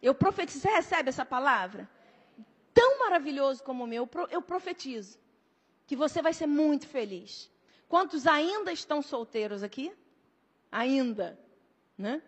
Eu 0.00 0.14
profetizo, 0.14 0.60
você 0.60 0.70
recebe 0.70 1.10
essa 1.10 1.26
palavra? 1.26 1.86
Tão 2.72 2.98
maravilhoso 3.00 3.62
como 3.62 3.84
o 3.84 3.86
meu, 3.86 4.08
eu 4.30 4.40
profetizo 4.40 5.18
que 5.86 5.94
você 5.94 6.22
vai 6.22 6.32
ser 6.32 6.46
muito 6.46 6.88
feliz. 6.88 7.50
Quantos 7.86 8.26
ainda 8.26 8.72
estão 8.72 9.02
solteiros 9.02 9.62
aqui? 9.62 9.92
Ainda, 10.72 11.38
né? 11.98 12.22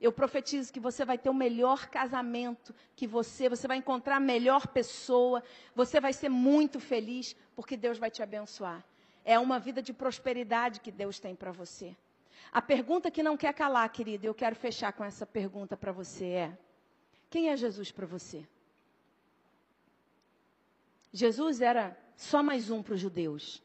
Eu 0.00 0.12
profetizo 0.12 0.72
que 0.72 0.80
você 0.80 1.04
vai 1.04 1.16
ter 1.16 1.30
o 1.30 1.34
melhor 1.34 1.88
casamento 1.88 2.74
que 2.96 3.06
você, 3.06 3.48
você 3.48 3.68
vai 3.68 3.76
encontrar 3.76 4.16
a 4.16 4.20
melhor 4.20 4.66
pessoa, 4.66 5.44
você 5.76 6.00
vai 6.00 6.12
ser 6.12 6.28
muito 6.28 6.80
feliz, 6.80 7.36
porque 7.54 7.76
Deus 7.76 7.98
vai 7.98 8.10
te 8.10 8.20
abençoar. 8.20 8.84
É 9.28 9.38
uma 9.38 9.58
vida 9.58 9.82
de 9.82 9.92
prosperidade 9.92 10.80
que 10.80 10.90
Deus 10.90 11.20
tem 11.20 11.34
para 11.36 11.52
você. 11.52 11.94
A 12.50 12.62
pergunta 12.62 13.10
que 13.10 13.22
não 13.22 13.36
quer 13.36 13.52
calar, 13.52 13.86
querida, 13.92 14.26
eu 14.26 14.32
quero 14.32 14.56
fechar 14.56 14.90
com 14.94 15.04
essa 15.04 15.26
pergunta 15.26 15.76
para 15.76 15.92
você 15.92 16.24
é: 16.24 16.58
quem 17.28 17.50
é 17.50 17.54
Jesus 17.54 17.92
para 17.92 18.06
você? 18.06 18.48
Jesus 21.12 21.60
era 21.60 21.94
só 22.16 22.42
mais 22.42 22.70
um 22.70 22.82
para 22.82 22.94
os 22.94 23.00
judeus. 23.00 23.62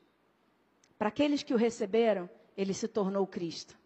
Para 0.97 1.07
aqueles 1.07 1.43
que 1.43 1.53
o 1.53 1.57
receberam, 1.57 2.29
ele 2.57 2.73
se 2.73 2.89
tornou 2.89 3.25
Cristo. 3.25 3.77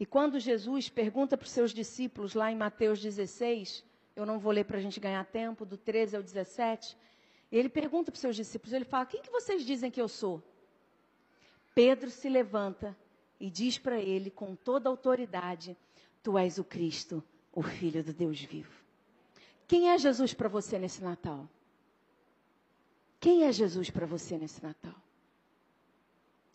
E 0.00 0.04
quando 0.04 0.40
Jesus 0.40 0.88
pergunta 0.88 1.36
para 1.36 1.44
os 1.44 1.52
seus 1.52 1.72
discípulos, 1.72 2.34
lá 2.34 2.50
em 2.50 2.56
Mateus 2.56 3.00
16, 3.00 3.84
eu 4.16 4.26
não 4.26 4.40
vou 4.40 4.50
ler 4.50 4.64
para 4.64 4.78
a 4.78 4.80
gente 4.80 4.98
ganhar 4.98 5.24
tempo, 5.26 5.64
do 5.64 5.76
13 5.76 6.16
ao 6.16 6.22
17, 6.24 6.96
ele 7.58 7.68
pergunta 7.68 8.10
para 8.10 8.16
os 8.16 8.20
seus 8.20 8.34
discípulos, 8.34 8.72
ele 8.72 8.84
fala: 8.84 9.06
Quem 9.06 9.22
que 9.22 9.30
vocês 9.30 9.64
dizem 9.64 9.90
que 9.90 10.00
eu 10.00 10.08
sou? 10.08 10.42
Pedro 11.74 12.10
se 12.10 12.28
levanta 12.28 12.96
e 13.38 13.48
diz 13.48 13.78
para 13.78 13.98
ele 14.00 14.30
com 14.30 14.56
toda 14.56 14.88
autoridade: 14.88 15.76
Tu 16.22 16.36
és 16.36 16.58
o 16.58 16.64
Cristo, 16.64 17.22
o 17.52 17.62
Filho 17.62 18.02
do 18.02 18.12
Deus 18.12 18.40
vivo. 18.40 18.82
Quem 19.68 19.90
é 19.90 19.98
Jesus 19.98 20.34
para 20.34 20.48
você 20.48 20.78
nesse 20.78 21.02
Natal? 21.02 21.48
Quem 23.20 23.44
é 23.44 23.52
Jesus 23.52 23.88
para 23.88 24.04
você 24.04 24.36
nesse 24.36 24.62
Natal? 24.62 24.94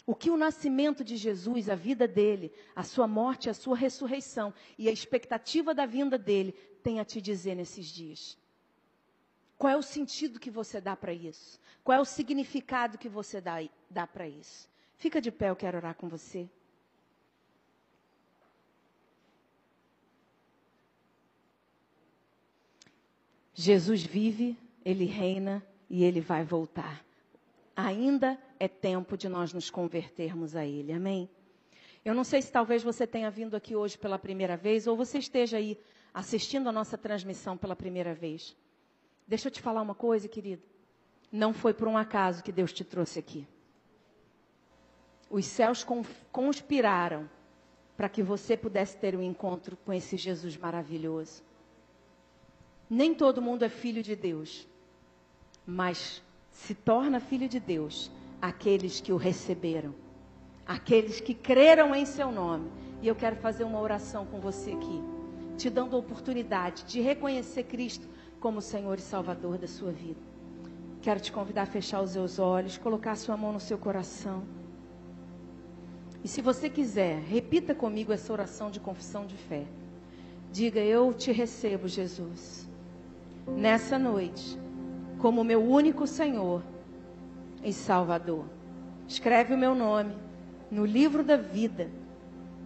O 0.06 0.14
que 0.14 0.30
o 0.30 0.38
nascimento 0.38 1.04
de 1.04 1.16
Jesus, 1.16 1.70
a 1.70 1.76
vida 1.76 2.08
dele, 2.08 2.52
a 2.76 2.84
sua 2.84 3.08
morte, 3.08 3.50
a 3.50 3.54
sua 3.54 3.78
ressurreição 3.78 4.54
e 4.78 4.90
a 4.90 4.92
expectativa 4.92 5.74
da 5.74 5.86
vinda 5.86 6.18
dele 6.18 6.52
tem 6.84 7.00
a 7.00 7.06
te 7.06 7.22
dizer 7.22 7.56
nesses 7.56 7.86
dias? 7.88 8.38
Qual 9.60 9.74
é 9.74 9.76
o 9.76 9.82
sentido 9.84 10.40
que 10.40 10.50
você 10.50 10.80
dá 10.80 10.96
para 10.96 11.14
isso? 11.14 11.60
Qual 11.84 11.98
é 11.98 12.00
o 12.00 12.06
significado 12.06 12.98
que 12.98 13.10
você 13.10 13.42
dá, 13.42 13.58
dá 13.90 14.08
para 14.08 14.26
isso? 14.26 14.70
Fica 14.96 15.20
de 15.20 15.32
pé, 15.32 15.50
eu 15.50 15.56
quero 15.56 15.78
orar 15.78 15.96
com 15.96 16.08
você. 16.08 16.50
Jesus 23.54 24.02
vive, 24.02 24.58
ele 24.86 25.04
reina 25.04 25.62
e 25.90 26.06
ele 26.06 26.22
vai 26.22 26.46
voltar. 26.46 27.04
Ainda 27.76 28.40
é 28.58 28.70
tempo 28.70 29.18
de 29.18 29.28
nós 29.28 29.52
nos 29.52 29.70
convertermos 29.70 30.56
a 30.56 30.66
Ele. 30.66 30.94
Amém? 30.94 31.30
Eu 32.06 32.14
não 32.14 32.24
sei 32.24 32.42
se 32.42 32.50
talvez 32.50 32.82
você 32.82 33.06
tenha 33.06 33.30
vindo 33.30 33.56
aqui 33.56 33.76
hoje 33.76 33.98
pela 33.98 34.18
primeira 34.18 34.56
vez 34.56 34.88
ou 34.88 34.96
você 34.96 35.18
esteja 35.18 35.58
aí 35.58 35.78
assistindo 36.14 36.70
a 36.70 36.72
nossa 36.72 36.98
transmissão 36.98 37.58
pela 37.58 37.76
primeira 37.76 38.14
vez. 38.14 38.56
Deixa 39.30 39.48
eu 39.48 39.52
te 39.52 39.62
falar 39.62 39.84
uma 39.84 39.94
coisa, 39.94 40.28
querido. 40.28 40.64
Não 41.32 41.54
foi 41.54 41.72
por 41.72 41.88
um 41.88 41.96
acaso 41.96 42.44
que 42.44 42.52
Deus 42.52 42.74
te 42.74 42.84
trouxe 42.84 43.20
aqui. 43.20 43.48
Os 45.30 45.46
céus 45.46 45.86
conspiraram 46.32 47.30
para 47.96 48.10
que 48.10 48.24
você 48.24 48.58
pudesse 48.58 48.98
ter 48.98 49.16
um 49.16 49.22
encontro 49.22 49.78
com 49.86 49.94
esse 49.94 50.18
Jesus 50.18 50.58
maravilhoso. 50.58 51.44
Nem 52.90 53.14
todo 53.14 53.40
mundo 53.40 53.64
é 53.64 53.70
filho 53.70 54.02
de 54.02 54.16
Deus, 54.16 54.68
mas 55.64 56.24
se 56.50 56.74
torna 56.74 57.20
filho 57.20 57.48
de 57.48 57.60
Deus 57.60 58.10
aqueles 58.42 59.00
que 59.00 59.14
o 59.14 59.18
receberam, 59.18 59.94
aqueles 60.66 61.22
que 61.22 61.36
creram 61.36 61.94
em 61.94 62.04
seu 62.04 62.32
nome. 62.32 62.72
E 63.00 63.08
eu 63.08 63.14
quero 63.14 63.36
fazer 63.36 63.64
uma 63.64 63.80
oração 63.80 64.26
com 64.26 64.40
você 64.40 64.72
aqui, 64.72 65.04
te 65.56 65.70
dando 65.70 65.96
a 65.96 66.00
oportunidade 66.00 66.84
de 66.86 67.00
reconhecer 67.00 67.66
Cristo 67.66 68.10
como 68.40 68.62
Senhor 68.62 68.98
e 68.98 69.02
Salvador 69.02 69.58
da 69.58 69.68
sua 69.68 69.92
vida. 69.92 70.20
Quero 71.02 71.20
te 71.20 71.32
convidar 71.32 71.64
a 71.64 71.66
fechar 71.66 72.02
os 72.02 72.12
seus 72.12 72.40
olhos, 72.40 72.78
colocar 72.78 73.16
sua 73.16 73.38
mão 73.38 73.54
no 73.54 73.60
seu 73.60 73.78
coração. 73.78 74.44
E 76.24 76.28
se 76.28 76.42
você 76.42 76.70
quiser, 76.70 77.22
repita 77.22 77.74
comigo 77.74 78.12
essa 78.12 78.34
oração 78.34 78.70
de 78.70 78.80
confissão 78.80 79.26
de 79.26 79.36
fé. 79.36 79.66
Diga: 80.52 80.80
Eu 80.80 81.14
te 81.14 81.32
recebo, 81.32 81.88
Jesus, 81.88 82.68
nessa 83.48 83.98
noite, 83.98 84.60
como 85.20 85.44
meu 85.44 85.64
único 85.64 86.06
Senhor 86.06 86.62
e 87.64 87.72
Salvador. 87.72 88.46
Escreve 89.08 89.54
o 89.54 89.58
meu 89.58 89.74
nome 89.74 90.16
no 90.70 90.86
livro 90.86 91.24
da 91.24 91.36
vida 91.36 91.90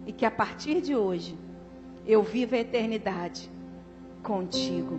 e 0.06 0.12
que 0.12 0.26
a 0.26 0.30
partir 0.30 0.80
de 0.80 0.94
hoje 0.94 1.38
eu 2.06 2.22
viva 2.22 2.56
a 2.56 2.60
eternidade 2.60 3.50
contigo, 4.22 4.98